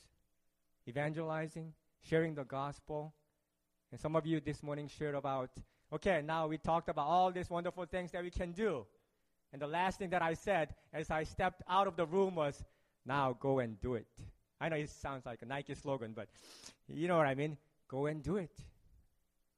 evangelizing, 0.86 1.72
sharing 2.08 2.34
the 2.34 2.44
gospel. 2.44 3.12
And 3.90 4.00
some 4.00 4.14
of 4.14 4.24
you 4.24 4.40
this 4.40 4.62
morning 4.62 4.88
shared 4.88 5.16
about, 5.16 5.50
okay, 5.92 6.22
now 6.24 6.46
we 6.46 6.58
talked 6.58 6.88
about 6.88 7.06
all 7.06 7.32
these 7.32 7.50
wonderful 7.50 7.86
things 7.86 8.12
that 8.12 8.22
we 8.22 8.30
can 8.30 8.52
do. 8.52 8.86
And 9.52 9.62
the 9.62 9.66
last 9.66 9.98
thing 9.98 10.10
that 10.10 10.22
I 10.22 10.34
said 10.34 10.74
as 10.92 11.10
I 11.10 11.24
stepped 11.24 11.62
out 11.68 11.86
of 11.86 11.96
the 11.96 12.06
room 12.06 12.34
was, 12.34 12.62
now 13.06 13.36
go 13.38 13.58
and 13.58 13.80
do 13.80 13.94
it. 13.94 14.06
I 14.60 14.68
know 14.68 14.76
it 14.76 14.90
sounds 14.90 15.24
like 15.24 15.42
a 15.42 15.46
Nike 15.46 15.74
slogan, 15.74 16.12
but 16.14 16.28
you 16.88 17.08
know 17.08 17.16
what 17.16 17.26
I 17.26 17.34
mean. 17.34 17.56
Go 17.88 18.06
and 18.06 18.22
do 18.22 18.36
it. 18.36 18.50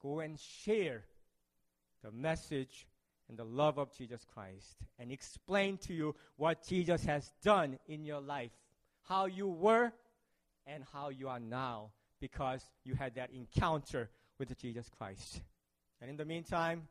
Go 0.03 0.21
and 0.21 0.39
share 0.39 1.03
the 2.03 2.11
message 2.11 2.87
and 3.29 3.39
the 3.39 3.45
love 3.45 3.79
of 3.79 3.97
Jesus 3.97 4.25
Christ 4.35 4.77
and 4.99 5.11
explain 5.11 5.79
to 5.79 5.95
you 5.95 6.15
what 6.37 6.67
Jesus 6.67 7.05
has 7.05 7.31
done 7.43 7.79
in 7.87 8.05
your 8.05 8.21
life, 8.21 8.53
how 9.03 9.27
you 9.27 9.49
were 9.49 9.93
and 10.67 10.85
how 10.93 11.09
you 11.09 11.29
are 11.29 11.41
now 11.41 11.91
because 12.21 12.63
you 12.85 12.95
had 12.95 13.15
that 13.17 13.31
encounter 13.31 14.11
with 14.39 14.57
Jesus 14.59 14.89
Christ. 14.99 15.41
And 16.01 16.11
in 16.11 16.17
the 16.17 16.25
meantime, 16.25 16.89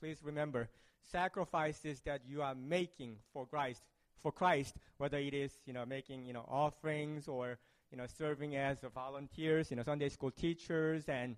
please 0.00 0.18
remember 0.22 0.68
sacrifices 1.02 2.00
that 2.02 2.22
you 2.26 2.42
are 2.42 2.54
making 2.54 3.16
for 3.32 3.46
Christ, 3.46 3.82
for 4.22 4.32
Christ, 4.32 4.76
whether 4.98 5.18
it 5.18 5.34
is, 5.34 5.52
you 5.66 5.72
know, 5.72 5.84
making, 5.86 6.24
you 6.24 6.32
know, 6.32 6.44
offerings 6.48 7.28
or, 7.28 7.58
you 7.90 7.98
know, 7.98 8.06
serving 8.06 8.56
as 8.56 8.78
volunteers, 8.94 9.70
you 9.70 9.76
know, 9.76 9.82
Sunday 9.82 10.08
school 10.08 10.30
teachers 10.30 11.08
and, 11.08 11.36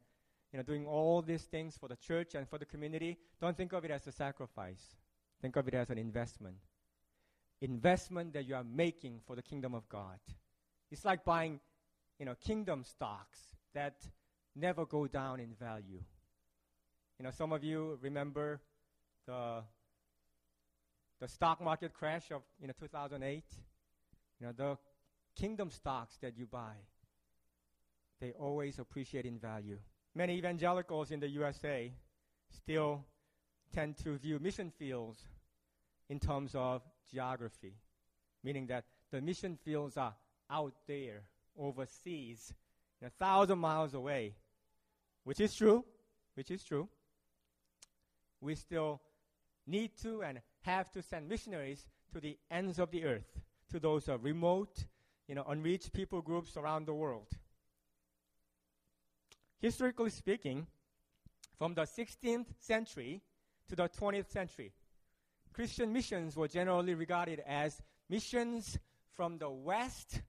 you 0.52 0.58
know, 0.58 0.62
doing 0.62 0.86
all 0.86 1.22
these 1.22 1.42
things 1.42 1.76
for 1.76 1.88
the 1.88 1.96
church 1.96 2.34
and 2.34 2.48
for 2.48 2.58
the 2.58 2.64
community, 2.64 3.18
don't 3.40 3.56
think 3.56 3.72
of 3.72 3.84
it 3.84 3.90
as 3.90 4.06
a 4.06 4.12
sacrifice. 4.12 4.96
Think 5.40 5.56
of 5.56 5.68
it 5.68 5.74
as 5.74 5.90
an 5.90 5.98
investment. 5.98 6.56
Investment 7.60 8.32
that 8.32 8.46
you 8.46 8.54
are 8.54 8.64
making 8.64 9.20
for 9.26 9.36
the 9.36 9.42
kingdom 9.42 9.74
of 9.74 9.88
God. 9.88 10.18
It's 10.90 11.04
like 11.04 11.24
buying, 11.24 11.60
you 12.18 12.26
know, 12.26 12.34
kingdom 12.34 12.84
stocks 12.84 13.38
that 13.74 13.94
never 14.56 14.84
go 14.84 15.06
down 15.06 15.40
in 15.40 15.54
value. 15.54 16.02
You 17.18 17.24
know, 17.24 17.30
some 17.30 17.52
of 17.52 17.62
you 17.62 17.98
remember 18.00 18.60
the 19.30 19.62
the 21.20 21.28
stock 21.28 21.60
market 21.60 21.92
crash 21.94 22.30
of 22.32 22.42
you 22.60 22.66
know 22.66 22.74
2008 22.78 23.44
you 24.40 24.46
know 24.46 24.52
the 24.52 24.76
kingdom 25.40 25.70
stocks 25.70 26.16
that 26.20 26.36
you 26.36 26.46
buy 26.46 26.74
they 28.20 28.32
always 28.32 28.78
appreciate 28.78 29.24
in 29.24 29.38
value. 29.38 29.78
Many 30.14 30.36
evangelicals 30.36 31.10
in 31.10 31.20
the 31.20 31.28
USA 31.28 31.90
still 32.54 33.06
tend 33.72 33.96
to 34.04 34.18
view 34.18 34.38
mission 34.38 34.70
fields 34.78 35.20
in 36.08 36.18
terms 36.18 36.52
of 36.54 36.82
geography 37.10 37.74
meaning 38.42 38.66
that 38.66 38.84
the 39.12 39.20
mission 39.20 39.56
fields 39.64 39.96
are 39.96 40.14
out 40.50 40.74
there 40.88 41.22
overseas 41.56 42.52
a 43.04 43.10
thousand 43.10 43.58
miles 43.58 43.94
away 43.94 44.34
which 45.24 45.40
is 45.40 45.54
true 45.54 45.84
which 46.34 46.50
is 46.50 46.64
true. 46.64 46.88
We 48.40 48.54
still 48.54 49.00
need 49.70 49.96
to 50.02 50.22
and 50.22 50.40
have 50.62 50.90
to 50.90 51.02
send 51.02 51.28
missionaries 51.28 51.86
to 52.12 52.20
the 52.20 52.36
ends 52.50 52.78
of 52.78 52.90
the 52.90 53.04
earth, 53.04 53.40
to 53.70 53.78
those 53.78 54.08
uh, 54.08 54.18
remote, 54.18 54.84
you 55.28 55.34
know, 55.34 55.44
unreached 55.48 55.92
people 55.92 56.20
groups 56.20 56.56
around 56.56 56.86
the 56.86 56.94
world. 56.94 57.28
Historically 59.60 60.10
speaking, 60.10 60.66
from 61.58 61.74
the 61.74 61.82
16th 61.82 62.46
century 62.58 63.20
to 63.68 63.76
the 63.76 63.88
20th 63.88 64.30
century, 64.30 64.72
Christian 65.52 65.92
missions 65.92 66.36
were 66.36 66.48
generally 66.48 66.94
regarded 66.94 67.42
as 67.46 67.80
missions 68.08 68.78
from 69.12 69.38
the 69.38 69.50
west 69.50 70.22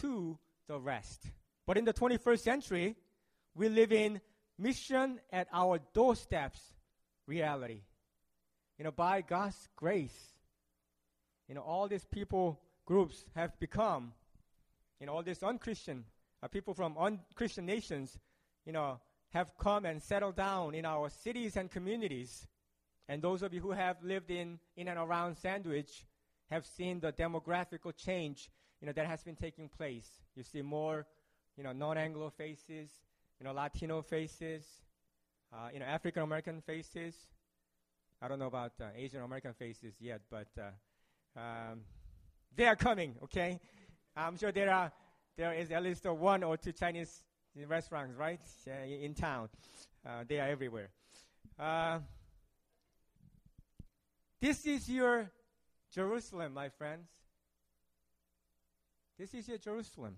to 0.00 0.38
the 0.68 0.78
rest. 0.78 1.30
But 1.66 1.76
in 1.76 1.84
the 1.84 1.92
21st 1.92 2.40
century, 2.40 2.96
we 3.54 3.68
live 3.68 3.92
in 3.92 4.20
mission 4.58 5.20
at 5.32 5.48
our 5.52 5.80
doorsteps 5.92 6.60
reality 7.26 7.82
you 8.78 8.84
know, 8.84 8.92
by 8.92 9.20
God's 9.20 9.68
grace, 9.76 10.16
you 11.48 11.54
know, 11.54 11.62
all 11.62 11.88
these 11.88 12.04
people 12.04 12.60
groups 12.86 13.24
have 13.34 13.58
become, 13.58 14.12
you 15.00 15.06
know, 15.06 15.12
all 15.12 15.22
these 15.22 15.42
unchristian 15.42 16.04
uh, 16.42 16.48
people 16.48 16.74
from 16.74 16.96
unchristian 16.98 17.66
nations, 17.66 18.18
you 18.64 18.72
know, 18.72 19.00
have 19.30 19.56
come 19.58 19.84
and 19.84 20.02
settled 20.02 20.36
down 20.36 20.74
in 20.74 20.84
our 20.84 21.10
cities 21.10 21.56
and 21.56 21.70
communities. 21.70 22.46
And 23.08 23.20
those 23.20 23.42
of 23.42 23.52
you 23.52 23.60
who 23.60 23.72
have 23.72 23.96
lived 24.02 24.30
in, 24.30 24.58
in 24.76 24.88
and 24.88 24.98
around 24.98 25.36
Sandwich 25.36 26.04
have 26.50 26.64
seen 26.64 27.00
the 27.00 27.12
demographical 27.12 27.96
change, 27.96 28.50
you 28.80 28.86
know, 28.86 28.92
that 28.92 29.06
has 29.06 29.22
been 29.22 29.36
taking 29.36 29.68
place. 29.68 30.08
You 30.36 30.42
see 30.42 30.62
more, 30.62 31.06
you 31.56 31.64
know, 31.64 31.72
non-Anglo 31.72 32.30
faces, 32.30 32.90
you 33.40 33.44
know, 33.44 33.52
Latino 33.52 34.02
faces, 34.02 34.64
uh, 35.52 35.68
you 35.72 35.80
know, 35.80 35.86
African 35.86 36.22
American 36.22 36.60
faces, 36.60 37.14
I 38.20 38.26
don't 38.26 38.38
know 38.40 38.46
about 38.46 38.72
uh, 38.80 38.86
Asian 38.96 39.22
American 39.22 39.52
faces 39.52 39.94
yet, 40.00 40.22
but 40.28 40.48
uh, 40.58 41.38
um, 41.38 41.80
they 42.56 42.66
are 42.66 42.74
coming. 42.74 43.14
Okay, 43.24 43.60
I'm 44.16 44.36
sure 44.36 44.50
there 44.50 44.72
are 44.72 44.90
there 45.36 45.52
is 45.52 45.70
at 45.70 45.82
least 45.84 46.04
one 46.04 46.42
or 46.42 46.56
two 46.56 46.72
Chinese 46.72 47.22
restaurants 47.68 48.16
right 48.16 48.40
in 48.66 49.14
town. 49.14 49.48
Uh, 50.04 50.24
they 50.26 50.40
are 50.40 50.48
everywhere. 50.48 50.90
Uh, 51.58 52.00
this 54.40 54.66
is 54.66 54.88
your 54.88 55.30
Jerusalem, 55.92 56.54
my 56.54 56.70
friends. 56.70 57.08
This 59.16 59.32
is 59.34 59.48
your 59.48 59.58
Jerusalem. 59.58 60.16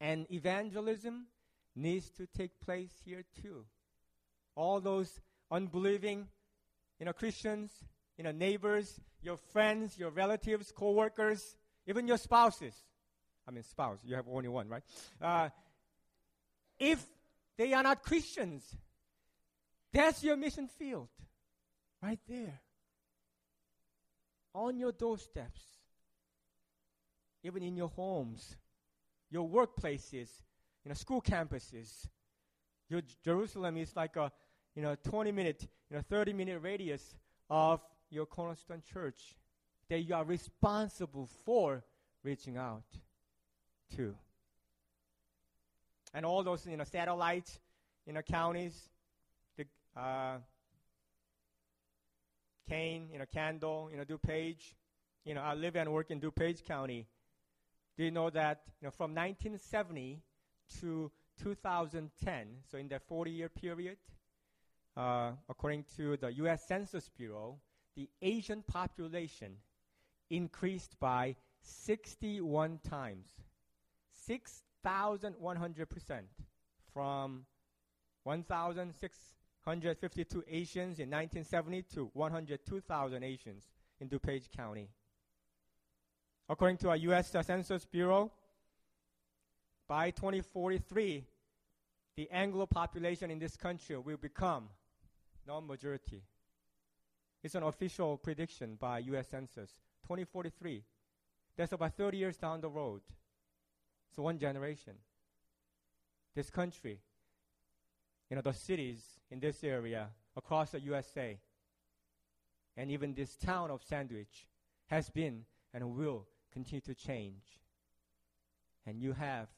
And 0.00 0.26
evangelism 0.32 1.26
needs 1.76 2.10
to 2.10 2.26
take 2.26 2.60
place 2.60 2.92
here 3.04 3.24
too. 3.42 3.64
All 4.56 4.80
those 4.80 5.20
unbelieving 5.50 6.28
you 6.98 7.06
know, 7.06 7.12
Christians, 7.12 7.72
you 8.16 8.24
know, 8.24 8.32
neighbors, 8.32 9.00
your 9.22 9.36
friends, 9.36 9.98
your 9.98 10.10
relatives, 10.10 10.72
co-workers, 10.74 11.56
even 11.86 12.06
your 12.06 12.18
spouses. 12.18 12.74
I 13.46 13.50
mean, 13.50 13.62
spouse, 13.62 14.00
you 14.04 14.14
have 14.14 14.26
only 14.30 14.48
one, 14.48 14.68
right? 14.68 14.82
Uh, 15.20 15.48
if 16.78 17.04
they 17.56 17.72
are 17.72 17.82
not 17.82 18.02
Christians, 18.02 18.76
that's 19.92 20.22
your 20.22 20.36
mission 20.36 20.68
field, 20.68 21.08
right 22.02 22.20
there. 22.28 22.60
On 24.54 24.78
your 24.78 24.92
doorsteps, 24.92 25.60
even 27.42 27.62
in 27.62 27.76
your 27.76 27.88
homes, 27.88 28.56
your 29.30 29.48
workplaces, 29.48 30.28
you 30.84 30.88
know, 30.88 30.94
school 30.94 31.22
campuses. 31.22 32.06
Your 32.88 33.02
Jerusalem 33.24 33.76
is 33.76 33.94
like 33.94 34.16
a 34.16 34.32
you 34.74 34.82
know 34.82 34.96
20 35.02 35.32
minute, 35.32 35.66
you 35.90 35.96
know 35.96 36.02
30 36.08 36.32
minute 36.32 36.60
radius 36.62 37.02
of 37.50 37.80
your 38.10 38.26
cornerstone 38.26 38.82
church 38.92 39.36
that 39.88 40.00
you 40.00 40.14
are 40.14 40.24
responsible 40.24 41.28
for 41.44 41.82
reaching 42.22 42.56
out 42.56 42.84
to. 43.96 44.14
And 46.14 46.24
all 46.26 46.42
those 46.42 46.66
you 46.66 46.76
know 46.76 46.84
satellites, 46.84 47.58
you 48.06 48.12
know 48.12 48.22
counties, 48.22 48.74
the 49.56 49.64
uh, 49.98 50.38
Kane, 52.68 53.08
you 53.12 53.18
know 53.18 53.26
Kendall, 53.32 53.88
you 53.90 53.96
know 53.96 54.04
DuPage, 54.04 54.74
you 55.24 55.34
know 55.34 55.42
I 55.42 55.54
live 55.54 55.76
and 55.76 55.92
work 55.92 56.10
in 56.10 56.20
DuPage 56.20 56.64
County. 56.64 57.06
Do 57.96 58.04
you 58.04 58.10
know 58.10 58.30
that 58.30 58.62
you 58.80 58.86
know 58.86 58.90
from 58.92 59.14
1970 59.14 60.22
to 60.80 61.10
2010, 61.42 62.46
so 62.70 62.78
in 62.78 62.88
that 62.88 63.02
40 63.08 63.30
year 63.30 63.48
period, 63.48 63.96
uh, 64.98 65.30
according 65.48 65.84
to 65.96 66.16
the 66.16 66.32
US 66.44 66.66
Census 66.66 67.08
Bureau, 67.16 67.60
the 67.94 68.10
Asian 68.20 68.64
population 68.66 69.52
increased 70.28 70.98
by 70.98 71.36
61 71.62 72.80
times. 72.88 73.28
6,100% 74.28 76.20
from 76.92 77.46
1,652 78.24 80.44
Asians 80.48 80.98
in 80.98 81.08
1970 81.08 81.82
to 81.94 82.10
102,000 82.12 83.22
Asians 83.22 83.68
in 84.00 84.08
DuPage 84.08 84.50
County. 84.54 84.88
According 86.48 86.78
to 86.78 86.88
our 86.88 86.96
U.S. 86.96 87.30
Census 87.30 87.84
Bureau, 87.84 88.32
by 89.86 90.10
2043, 90.10 91.24
the 92.16 92.28
Anglo 92.30 92.66
population 92.66 93.30
in 93.30 93.38
this 93.38 93.54
country 93.56 93.96
will 93.96 94.16
become 94.16 94.68
non-majority. 95.48 96.22
It's 97.42 97.54
an 97.54 97.62
official 97.62 98.18
prediction 98.18 98.76
by 98.78 98.98
U.S. 99.00 99.28
Census. 99.28 99.70
2043. 100.02 100.84
That's 101.56 101.72
about 101.72 101.96
30 101.96 102.18
years 102.18 102.36
down 102.36 102.60
the 102.60 102.68
road. 102.68 103.00
So 104.14 104.22
one 104.22 104.38
generation. 104.38 104.92
This 106.34 106.50
country, 106.50 107.00
you 108.30 108.36
know, 108.36 108.42
the 108.42 108.52
cities 108.52 109.02
in 109.30 109.40
this 109.40 109.64
area 109.64 110.08
across 110.36 110.70
the 110.70 110.80
USA, 110.80 111.38
and 112.76 112.90
even 112.90 113.14
this 113.14 113.36
town 113.36 113.70
of 113.70 113.82
Sandwich 113.82 114.48
has 114.86 115.10
been 115.10 115.44
and 115.74 115.96
will 115.96 116.26
continue 116.52 116.80
to 116.82 116.94
change. 116.94 117.60
And 118.86 119.00
you 119.00 119.12
have 119.14 119.48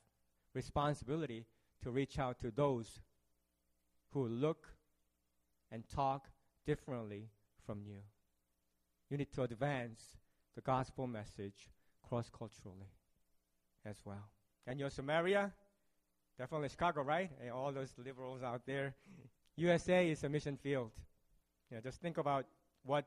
responsibility 0.54 1.44
to 1.82 1.90
reach 1.90 2.18
out 2.18 2.38
to 2.40 2.50
those 2.50 3.00
who 4.12 4.26
look 4.26 4.68
and 5.70 5.84
talk 5.88 6.28
differently 6.66 7.28
from 7.66 7.82
you. 7.84 7.98
You 9.08 9.16
need 9.16 9.32
to 9.32 9.42
advance 9.42 10.00
the 10.54 10.60
gospel 10.60 11.06
message 11.06 11.68
cross 12.08 12.30
culturally 12.36 12.90
as 13.84 13.96
well. 14.04 14.28
And 14.66 14.78
your 14.78 14.90
Samaria, 14.90 15.52
definitely 16.38 16.68
Chicago, 16.68 17.02
right? 17.02 17.30
And 17.40 17.50
all 17.50 17.72
those 17.72 17.94
liberals 17.98 18.42
out 18.42 18.62
there. 18.66 18.94
USA 19.56 20.08
is 20.08 20.24
a 20.24 20.28
mission 20.28 20.56
field. 20.56 20.92
You 21.70 21.76
know, 21.76 21.80
just 21.82 22.00
think 22.00 22.18
about 22.18 22.46
what 22.84 23.06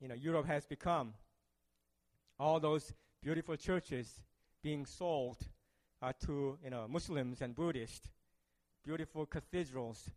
you 0.00 0.08
know 0.08 0.14
Europe 0.14 0.46
has 0.46 0.66
become. 0.66 1.14
All 2.38 2.58
those 2.58 2.92
beautiful 3.22 3.56
churches 3.56 4.20
being 4.62 4.86
sold 4.86 5.36
uh, 6.00 6.12
to 6.26 6.58
you 6.64 6.70
know 6.70 6.86
Muslims 6.88 7.42
and 7.42 7.54
Buddhists, 7.54 8.08
beautiful 8.84 9.26
cathedrals 9.26 10.10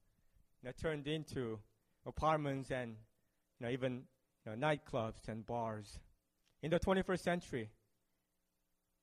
know, 0.65 0.71
turned 0.81 1.07
into 1.07 1.59
apartments 2.05 2.71
and 2.71 2.95
you 3.59 3.65
know 3.65 3.71
even 3.71 4.03
you 4.45 4.55
know, 4.55 4.67
nightclubs 4.67 5.27
and 5.27 5.45
bars. 5.45 5.99
In 6.61 6.71
the 6.71 6.79
21st 6.79 7.19
century, 7.19 7.69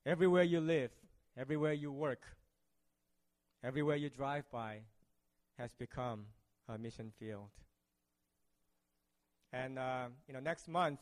everywhere 0.05 0.43
you 0.43 0.59
live, 0.59 0.91
everywhere 1.37 1.73
you 1.73 1.91
work, 1.91 2.23
everywhere 3.63 3.95
you 3.95 4.09
drive 4.09 4.49
by, 4.51 4.79
has 5.57 5.73
become 5.73 6.25
a 6.67 6.77
mission 6.77 7.11
field. 7.19 7.49
And 9.51 9.77
uh, 9.77 10.07
you 10.27 10.33
know, 10.33 10.39
next 10.39 10.67
month 10.67 10.99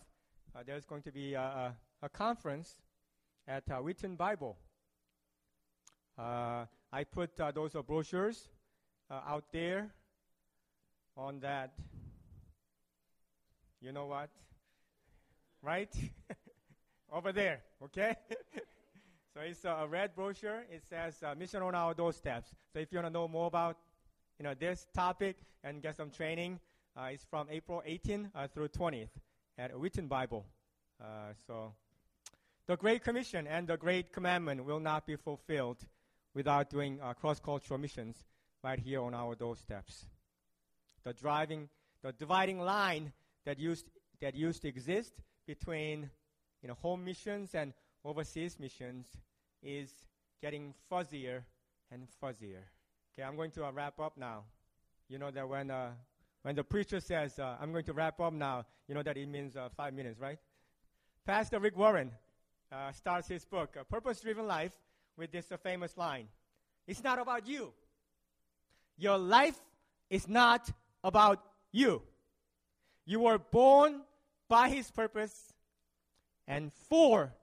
uh, 0.56 0.60
there's 0.65 0.86
going 0.86 1.02
to 1.04 1.12
be 1.12 1.34
a, 1.34 1.41
a, 1.41 1.76
a 2.04 2.10
conference 2.10 2.76
at 3.47 3.63
uh, 3.71 3.78
Wheaton 3.78 4.15
Bible. 4.15 4.58
Uh, 6.17 6.65
I 6.91 7.04
put 7.06 7.39
uh, 7.39 7.52
those 7.52 7.76
brochures 7.88 8.50
uh, 9.10 9.21
out 9.28 9.45
there 9.52 9.91
on 11.17 11.39
that. 11.41 11.74
You 13.82 13.91
know 13.91 14.06
what? 14.06 14.30
Right? 15.62 15.93
Over 17.12 17.32
there, 17.32 17.62
okay? 17.84 18.15
so 19.34 19.41
it's 19.41 19.65
uh, 19.65 19.80
a 19.82 19.88
red 19.88 20.15
brochure. 20.15 20.63
It 20.71 20.84
says 20.89 21.15
uh, 21.24 21.36
Mission 21.36 21.62
on 21.62 21.76
Our 21.76 21.93
Doorsteps. 21.93 22.50
So 22.74 22.80
if 22.80 22.91
you 22.91 22.97
want 22.97 23.08
to 23.08 23.13
know 23.13 23.28
more 23.28 23.47
about 23.47 23.78
you 24.39 24.43
know, 24.43 24.54
this 24.54 24.88
topic 24.93 25.38
and 25.63 25.82
get 25.82 25.97
some 25.97 26.10
training, 26.10 26.60
uh, 26.97 27.10
it's 27.12 27.26
from 27.26 27.47
April 27.50 27.82
18 27.86 28.32
through 28.54 28.69
20th 28.69 29.10
at 29.58 29.78
Wheaton 29.78 30.08
Bible. 30.08 30.45
so 31.47 31.74
the 32.67 32.78
Great 32.78 33.04
Commission 33.04 33.47
and 33.47 33.67
the 33.67 33.76
Great 33.78 34.13
Commandment 34.13 34.63
will 34.63 34.80
not 34.80 35.06
be 35.06 35.15
fulfilled 35.15 35.86
without 36.34 36.69
doing 36.69 37.00
uh, 37.02 37.13
cross-cultural 37.13 37.80
missions 37.80 38.24
right 38.63 38.80
here 38.80 39.02
on 39.02 39.13
our 39.13 39.36
doorsteps. 39.36 40.06
The 41.04 41.14
driving, 41.14 41.70
the 42.04 42.12
dividing 42.12 42.60
line 42.60 43.14
that 43.46 43.60
used 43.60 43.86
that 44.22 44.36
used 44.36 44.62
to 44.62 44.68
exist 44.68 45.14
between 45.48 46.10
you 46.62 46.68
know 46.68 46.76
home 46.82 47.04
missions 47.04 47.56
and 47.56 47.74
overseas 48.06 48.60
missions 48.60 49.08
is 49.64 49.90
getting 50.42 50.74
fuzzier 50.92 51.44
and 51.92 52.08
fuzzier. 52.22 52.64
Okay, 53.14 53.24
I'm 53.24 53.36
going 53.36 53.52
to 53.52 53.66
uh, 53.66 53.72
wrap 53.72 54.00
up 54.00 54.18
now. 54.18 54.44
You 55.10 55.18
know 55.18 55.32
that 55.32 55.48
when 55.48 55.72
uh, 55.72 55.92
when 56.44 56.56
the 56.56 56.64
preacher 56.64 57.00
says 57.00 57.40
uh, 57.40 57.58
I'm 57.60 57.72
going 57.72 57.86
to 57.86 57.94
wrap 57.94 58.20
up 58.20 58.34
now, 58.34 58.66
you 58.88 58.96
know 58.96 59.04
that 59.04 59.18
it 59.18 59.28
means 59.28 59.56
uh, 59.56 59.70
five 59.76 59.94
minutes, 59.94 60.20
right? 60.20 60.38
Pastor 61.26 61.60
Rick 61.60 61.78
Warren 61.78 62.12
uh, 62.72 62.92
starts 62.92 63.28
his 63.28 63.46
book, 63.46 63.76
A 63.80 63.84
Purpose-Driven 63.84 64.48
Life, 64.48 64.72
with 65.18 65.32
this 65.32 65.52
uh, 65.52 65.58
famous 65.58 65.98
line 65.98 66.28
It's 66.88 67.04
not 67.04 67.20
about 67.20 67.48
you. 67.48 67.74
Your 68.98 69.18
life 69.18 69.60
is 70.10 70.28
not 70.28 70.72
about 71.04 71.42
you. 71.72 72.02
You 73.06 73.22
were 73.22 73.38
born 73.38 74.02
by 74.48 74.70
His 74.70 74.90
purpose 74.92 75.54
and 76.48 76.72
for 76.90 77.34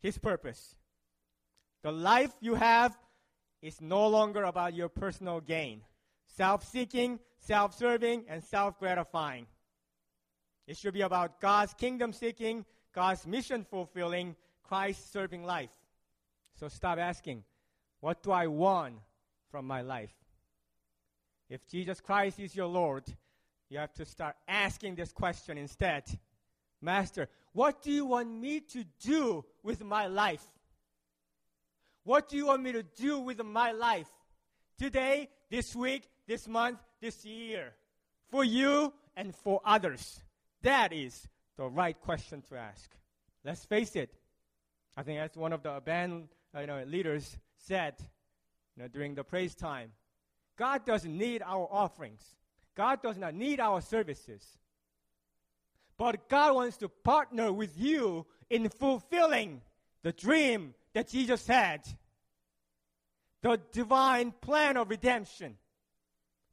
His 0.00 0.18
purpose. 0.18 0.76
The 1.82 1.92
life 1.92 2.32
you 2.40 2.54
have 2.54 2.96
is 3.60 3.80
no 3.80 4.08
longer 4.08 4.44
about 4.44 4.74
your 4.74 4.88
personal 4.88 5.40
gain, 5.40 5.82
self 6.36 6.68
seeking, 6.68 7.18
self 7.38 7.76
serving, 7.76 8.24
and 8.28 8.42
self 8.42 8.78
gratifying. 8.78 9.46
It 10.66 10.76
should 10.76 10.94
be 10.94 11.02
about 11.02 11.40
God's 11.40 11.74
kingdom 11.74 12.12
seeking, 12.12 12.64
God's 12.94 13.26
mission 13.26 13.64
fulfilling, 13.64 14.36
Christ 14.62 15.12
serving 15.12 15.44
life. 15.44 15.72
So 16.58 16.68
stop 16.68 16.98
asking, 16.98 17.44
what 18.00 18.22
do 18.22 18.30
I 18.30 18.46
want 18.46 18.94
from 19.50 19.66
my 19.66 19.82
life? 19.82 20.14
If 21.48 21.66
Jesus 21.66 22.00
Christ 22.00 22.40
is 22.40 22.54
your 22.54 22.66
Lord, 22.66 23.04
you 23.68 23.78
have 23.78 23.92
to 23.94 24.04
start 24.04 24.36
asking 24.46 24.94
this 24.94 25.12
question 25.12 25.58
instead 25.58 26.04
Master, 26.82 27.28
what 27.52 27.80
do 27.82 27.92
you 27.92 28.06
want 28.06 28.28
me 28.28 28.60
to 28.60 28.84
do 29.00 29.44
with 29.62 29.84
my 29.84 30.08
life? 30.08 30.44
What 32.04 32.28
do 32.28 32.36
you 32.36 32.46
want 32.46 32.62
me 32.62 32.72
to 32.72 32.82
do 32.82 33.20
with 33.20 33.42
my 33.44 33.70
life? 33.70 34.08
Today, 34.78 35.28
this 35.48 35.76
week, 35.76 36.08
this 36.26 36.48
month, 36.48 36.80
this 37.00 37.24
year. 37.24 37.74
For 38.30 38.42
you 38.42 38.92
and 39.16 39.34
for 39.34 39.60
others. 39.64 40.20
That 40.62 40.92
is 40.92 41.28
the 41.56 41.68
right 41.68 41.98
question 42.00 42.42
to 42.48 42.56
ask. 42.56 42.90
Let's 43.44 43.64
face 43.64 43.94
it. 43.94 44.12
I 44.96 45.02
think 45.04 45.20
that's 45.20 45.36
one 45.36 45.52
of 45.52 45.62
the 45.62 45.80
band 45.84 46.28
uh, 46.54 46.60
you 46.60 46.66
know, 46.66 46.82
leaders 46.86 47.36
said 47.58 47.94
you 48.76 48.82
know, 48.82 48.88
during 48.88 49.14
the 49.14 49.24
praise 49.24 49.54
time. 49.54 49.92
God 50.56 50.84
doesn't 50.84 51.16
need 51.16 51.42
our 51.42 51.68
offerings. 51.70 52.22
God 52.74 53.02
does 53.02 53.16
not 53.16 53.34
need 53.34 53.60
our 53.60 53.80
services. 53.80 54.44
But 55.98 56.28
God 56.28 56.54
wants 56.54 56.76
to 56.78 56.88
partner 56.88 57.52
with 57.52 57.78
you 57.78 58.26
in 58.50 58.68
fulfilling 58.68 59.60
the 60.02 60.12
dream 60.12 60.74
that 60.94 61.08
Jesus 61.08 61.46
had 61.46 61.82
the 63.42 63.60
divine 63.72 64.32
plan 64.40 64.76
of 64.76 64.88
redemption 64.88 65.56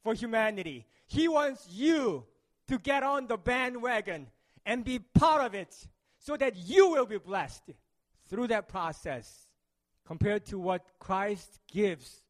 for 0.03 0.13
humanity. 0.13 0.85
He 1.07 1.27
wants 1.27 1.67
you 1.69 2.25
to 2.67 2.79
get 2.79 3.03
on 3.03 3.27
the 3.27 3.37
bandwagon 3.37 4.27
and 4.65 4.83
be 4.83 4.99
part 4.99 5.45
of 5.45 5.53
it 5.53 5.75
so 6.19 6.35
that 6.35 6.55
you 6.55 6.89
will 6.89 7.05
be 7.05 7.17
blessed 7.17 7.69
through 8.27 8.47
that 8.47 8.67
process 8.67 9.47
compared 10.05 10.45
to 10.45 10.59
what 10.59 10.83
Christ 10.99 11.59
gives. 11.71 12.21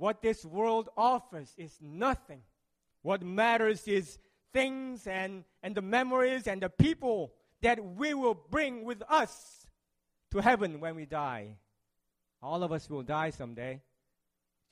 What 0.00 0.22
this 0.22 0.46
world 0.46 0.88
offers 0.96 1.52
is 1.58 1.76
nothing. 1.78 2.40
What 3.02 3.22
matters 3.22 3.86
is 3.86 4.18
things 4.50 5.06
and, 5.06 5.44
and 5.62 5.74
the 5.74 5.82
memories 5.82 6.46
and 6.46 6.62
the 6.62 6.70
people 6.70 7.34
that 7.60 7.84
we 7.84 8.14
will 8.14 8.32
bring 8.32 8.84
with 8.86 9.02
us 9.10 9.66
to 10.30 10.38
heaven 10.38 10.80
when 10.80 10.96
we 10.96 11.04
die. 11.04 11.58
All 12.42 12.62
of 12.62 12.72
us 12.72 12.88
will 12.88 13.02
die 13.02 13.28
someday. 13.28 13.82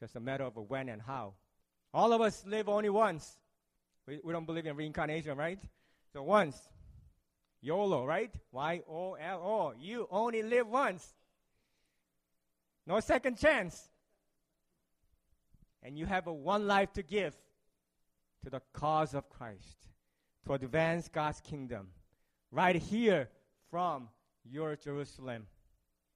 Just 0.01 0.17
a 0.17 0.21
matter 0.21 0.45
of 0.45 0.57
when 0.57 0.89
and 0.89 1.03
how. 1.03 1.35
All 1.93 2.15
of 2.15 2.23
us 2.23 2.43
live 2.47 2.71
only 2.71 2.89
once. 2.89 3.39
We, 4.07 4.21
we 4.25 4.33
don't 4.33 4.47
believe 4.47 4.65
in 4.65 4.77
reincarnation, 4.77 5.37
right? 5.37 5.61
So 6.11 6.23
once. 6.23 6.59
YOLO, 7.61 8.07
right? 8.07 8.35
Y 8.51 8.81
O 8.89 9.13
L 9.13 9.41
O. 9.43 9.75
You 9.79 10.09
only 10.11 10.43
live 10.43 10.69
once. 10.69 11.07
No 12.87 12.99
second 13.01 13.37
chance. 13.37 13.91
And 15.83 15.99
you 15.99 16.07
have 16.07 16.27
a 16.27 16.33
one 16.33 16.67
life 16.67 16.93
to 16.95 17.03
give 17.03 17.35
to 18.45 18.51
the 18.51 18.61
cause 18.73 19.15
of 19.15 19.29
Christ, 19.29 19.89
to 20.47 20.55
advance 20.55 21.09
God's 21.09 21.41
kingdom, 21.41 21.89
right 22.51 22.77
here 22.77 23.29
from 23.71 24.09
your 24.45 24.77
Jerusalem, 24.77 25.47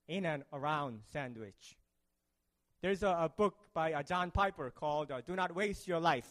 in 0.08 0.26
and 0.26 0.44
around 0.52 1.00
Sandwich. 1.12 1.76
There's 2.80 3.02
a, 3.02 3.08
a 3.08 3.28
book 3.28 3.54
by 3.74 3.92
uh, 3.92 4.02
John 4.02 4.30
Piper 4.30 4.70
called 4.70 5.10
uh, 5.10 5.20
Do 5.20 5.36
Not 5.36 5.54
Waste 5.54 5.86
Your 5.86 6.00
Life. 6.00 6.28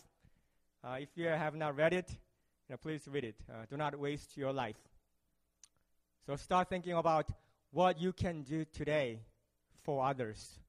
Uh, 0.83 0.97
if 0.99 1.09
you 1.15 1.27
have 1.27 1.55
not 1.55 1.77
read 1.77 1.93
it, 1.93 2.09
you 2.09 2.73
know, 2.73 2.77
please 2.77 3.07
read 3.07 3.23
it. 3.23 3.35
Uh, 3.49 3.65
do 3.69 3.77
not 3.77 3.97
waste 3.97 4.35
your 4.35 4.51
life. 4.51 4.77
So 6.25 6.35
start 6.35 6.69
thinking 6.69 6.93
about 6.93 7.29
what 7.71 8.01
you 8.01 8.13
can 8.13 8.43
do 8.43 8.65
today 8.65 9.19
for 9.83 10.05
others. 10.05 10.60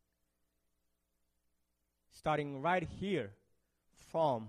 Starting 2.12 2.60
right 2.60 2.86
here 3.00 3.32
from 4.10 4.48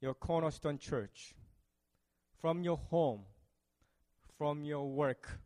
your 0.00 0.14
cornerstone 0.14 0.78
church, 0.78 1.34
from 2.40 2.62
your 2.62 2.76
home, 2.76 3.22
from 4.38 4.64
your 4.64 4.88
work. 4.88 5.40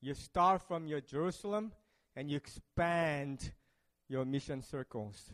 You 0.00 0.14
start 0.14 0.62
from 0.62 0.86
your 0.86 1.00
Jerusalem 1.00 1.72
and 2.14 2.30
you 2.30 2.36
expand 2.36 3.52
your 4.08 4.24
mission 4.24 4.62
circles. 4.62 5.32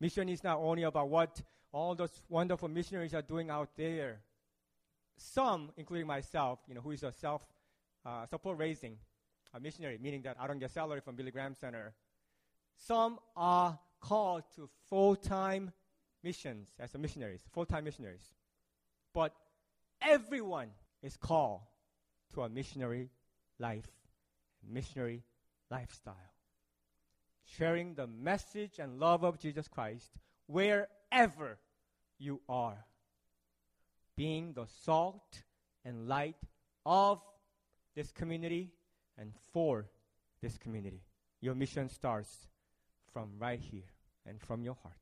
Mission 0.00 0.28
is 0.28 0.44
not 0.44 0.58
only 0.58 0.84
about 0.84 1.08
what 1.08 1.42
all 1.72 1.94
those 1.94 2.22
wonderful 2.28 2.68
missionaries 2.68 3.12
are 3.12 3.22
doing 3.22 3.50
out 3.50 3.70
there. 3.76 4.20
Some, 5.16 5.70
including 5.76 6.06
myself, 6.06 6.60
you 6.68 6.74
know, 6.74 6.80
who 6.80 6.92
is 6.92 7.02
a 7.02 7.12
self 7.12 7.42
uh, 8.04 8.26
support 8.26 8.58
raising 8.58 8.96
a 9.54 9.60
missionary, 9.60 9.98
meaning 10.00 10.22
that 10.22 10.36
I 10.38 10.46
don't 10.46 10.58
get 10.58 10.70
salary 10.70 11.00
from 11.00 11.16
Billy 11.16 11.30
Graham 11.30 11.54
Center. 11.54 11.94
Some 12.76 13.18
are 13.36 13.78
called 14.00 14.44
to 14.56 14.68
full 14.88 15.16
time 15.16 15.72
missions 16.22 16.68
as 16.78 16.94
missionaries, 16.94 17.40
full 17.52 17.66
time 17.66 17.84
missionaries. 17.84 18.34
But 19.12 19.34
everyone 20.00 20.68
is 21.02 21.16
called 21.16 21.60
to 22.34 22.42
a 22.42 22.48
missionary 22.48 23.10
life, 23.58 23.86
missionary 24.68 25.22
lifestyle. 25.70 26.32
Sharing 27.44 27.94
the 27.94 28.06
message 28.06 28.78
and 28.78 28.98
love 28.98 29.24
of 29.24 29.38
Jesus 29.38 29.68
Christ 29.68 30.10
wherever 30.46 31.58
you 32.18 32.40
are. 32.48 32.84
Being 34.16 34.52
the 34.52 34.66
salt 34.84 35.42
and 35.84 36.08
light 36.08 36.36
of 36.84 37.20
this 37.94 38.10
community 38.10 38.72
and 39.16 39.32
for 39.52 39.86
this 40.42 40.58
community. 40.58 41.02
Your 41.40 41.54
mission 41.54 41.88
starts 41.88 42.48
from 43.16 43.30
right 43.38 43.60
here 43.60 43.88
and 44.26 44.38
from 44.42 44.62
your 44.62 44.76
heart. 44.82 44.92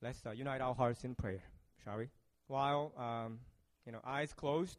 Let's 0.00 0.24
uh, 0.24 0.30
unite 0.30 0.60
our 0.60 0.72
hearts 0.72 1.02
in 1.02 1.16
prayer, 1.16 1.42
shall 1.82 1.98
we? 1.98 2.08
While 2.46 2.92
um, 2.96 3.40
you 3.84 3.90
know 3.90 3.98
eyes 4.06 4.32
closed, 4.32 4.78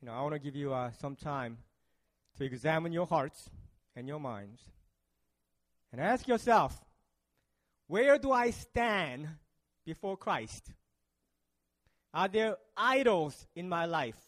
you 0.00 0.06
know 0.06 0.12
I 0.12 0.22
want 0.22 0.34
to 0.34 0.38
give 0.38 0.54
you 0.54 0.72
uh, 0.72 0.92
some 1.00 1.16
time 1.16 1.58
to 2.38 2.44
examine 2.44 2.92
your 2.92 3.06
hearts 3.06 3.50
and 3.96 4.06
your 4.06 4.20
minds 4.20 4.62
and 5.90 6.00
ask 6.00 6.28
yourself, 6.28 6.84
where 7.88 8.16
do 8.16 8.30
I 8.30 8.50
stand 8.50 9.26
before 9.84 10.16
Christ? 10.16 10.70
Are 12.14 12.28
there 12.28 12.58
idols 12.76 13.48
in 13.56 13.68
my 13.68 13.86
life 13.86 14.20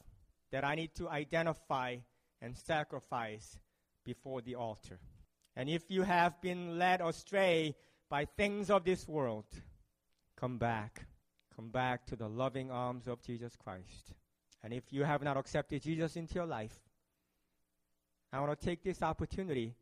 that 0.51 0.65
I 0.65 0.75
need 0.75 0.93
to 0.97 1.09
identify 1.09 1.99
and 2.41 2.57
sacrifice 2.57 3.61
before 4.05 4.41
the 4.43 4.57
altar? 4.57 4.99
And 5.57 5.69
if 5.69 5.91
you 5.91 6.03
have 6.03 6.41
been 6.41 6.79
led 6.79 7.01
astray 7.01 7.75
by 8.09 8.25
things 8.25 8.71
of 8.71 8.85
this 8.85 9.07
world, 9.07 9.45
come 10.37 10.59
back. 10.59 11.07
Come 11.55 11.69
back 11.69 12.07
to 12.07 12.17
the 12.17 12.29
loving 12.29 12.71
arms 12.71 13.07
of 13.07 13.23
Jesus 13.23 13.55
Christ. 13.57 14.15
And 14.63 14.73
if 14.73 14.85
you 14.91 15.05
have 15.05 15.23
not 15.23 15.37
accepted 15.37 15.83
Jesus 15.83 16.17
into 16.17 16.35
your 16.35 16.47
life, 16.47 16.79
I 18.33 18.41
want 18.41 18.59
to 18.59 18.67
take 18.67 18.83
this 18.83 19.03
opportunity 19.03 19.75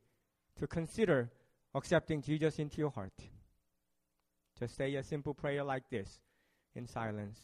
to 0.59 0.67
consider 0.67 1.31
accepting 1.75 2.21
Jesus 2.23 2.59
into 2.59 2.79
your 2.79 2.91
heart. 2.91 3.13
Just 4.59 4.77
say 4.77 4.95
a 4.97 5.03
simple 5.03 5.35
prayer 5.35 5.63
like 5.63 5.89
this 5.89 6.21
in 6.75 6.87
silence. 6.87 7.39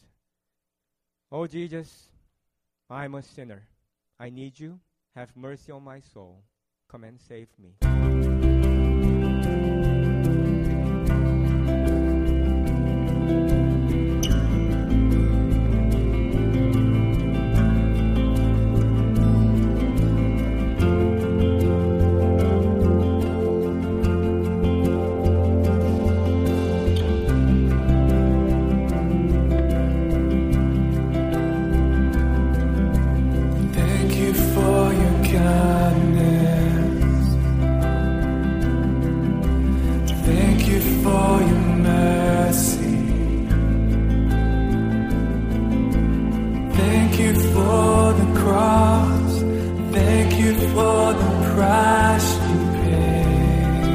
Oh 1.31 1.47
Jesus, 1.47 2.09
I'm 2.89 3.15
a 3.15 3.23
sinner. 3.23 3.67
I 4.19 4.29
need 4.29 4.59
you. 4.59 4.79
Have 5.15 5.35
mercy 5.35 5.71
on 5.71 5.83
my 5.83 5.99
soul. 5.99 6.43
Come 6.89 7.03
and 7.03 7.19
save 7.19 7.47
me. 7.59 7.86
thank 9.47 9.61
you 13.51 13.66
for 47.57 48.13
the 48.19 48.27
cross. 48.39 49.33
Thank 49.97 50.29
you 50.41 50.53
for 50.73 51.03
the 51.21 51.31
price 51.53 52.29
you 52.49 52.59
paid. 52.81 53.85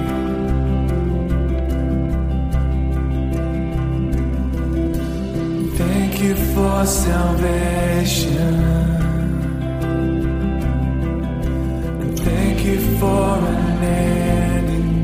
Thank 5.83 6.12
you 6.25 6.35
for 6.55 6.77
salvation. 7.07 8.55
Thank 12.27 12.59
you 12.68 12.79
for 12.98 13.29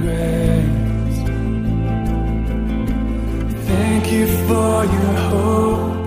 grace. 0.03 1.19
Thank 3.71 4.05
you 4.13 4.27
for 4.47 4.73
your 4.95 5.15
hope. 5.31 5.98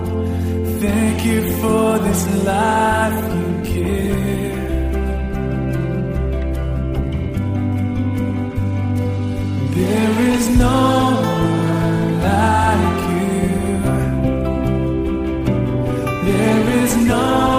Thank 0.82 1.24
you 1.24 1.42
for 1.60 1.96
this 2.00 2.44
life 2.44 3.18
you 3.36 3.48
give. 3.70 4.62
There 9.76 10.16
is 10.34 10.48
no 10.58 10.80
one 11.78 12.22
like 12.26 13.00
you. 13.14 13.46
There 16.26 16.64
is 16.82 16.96
no 16.96 17.51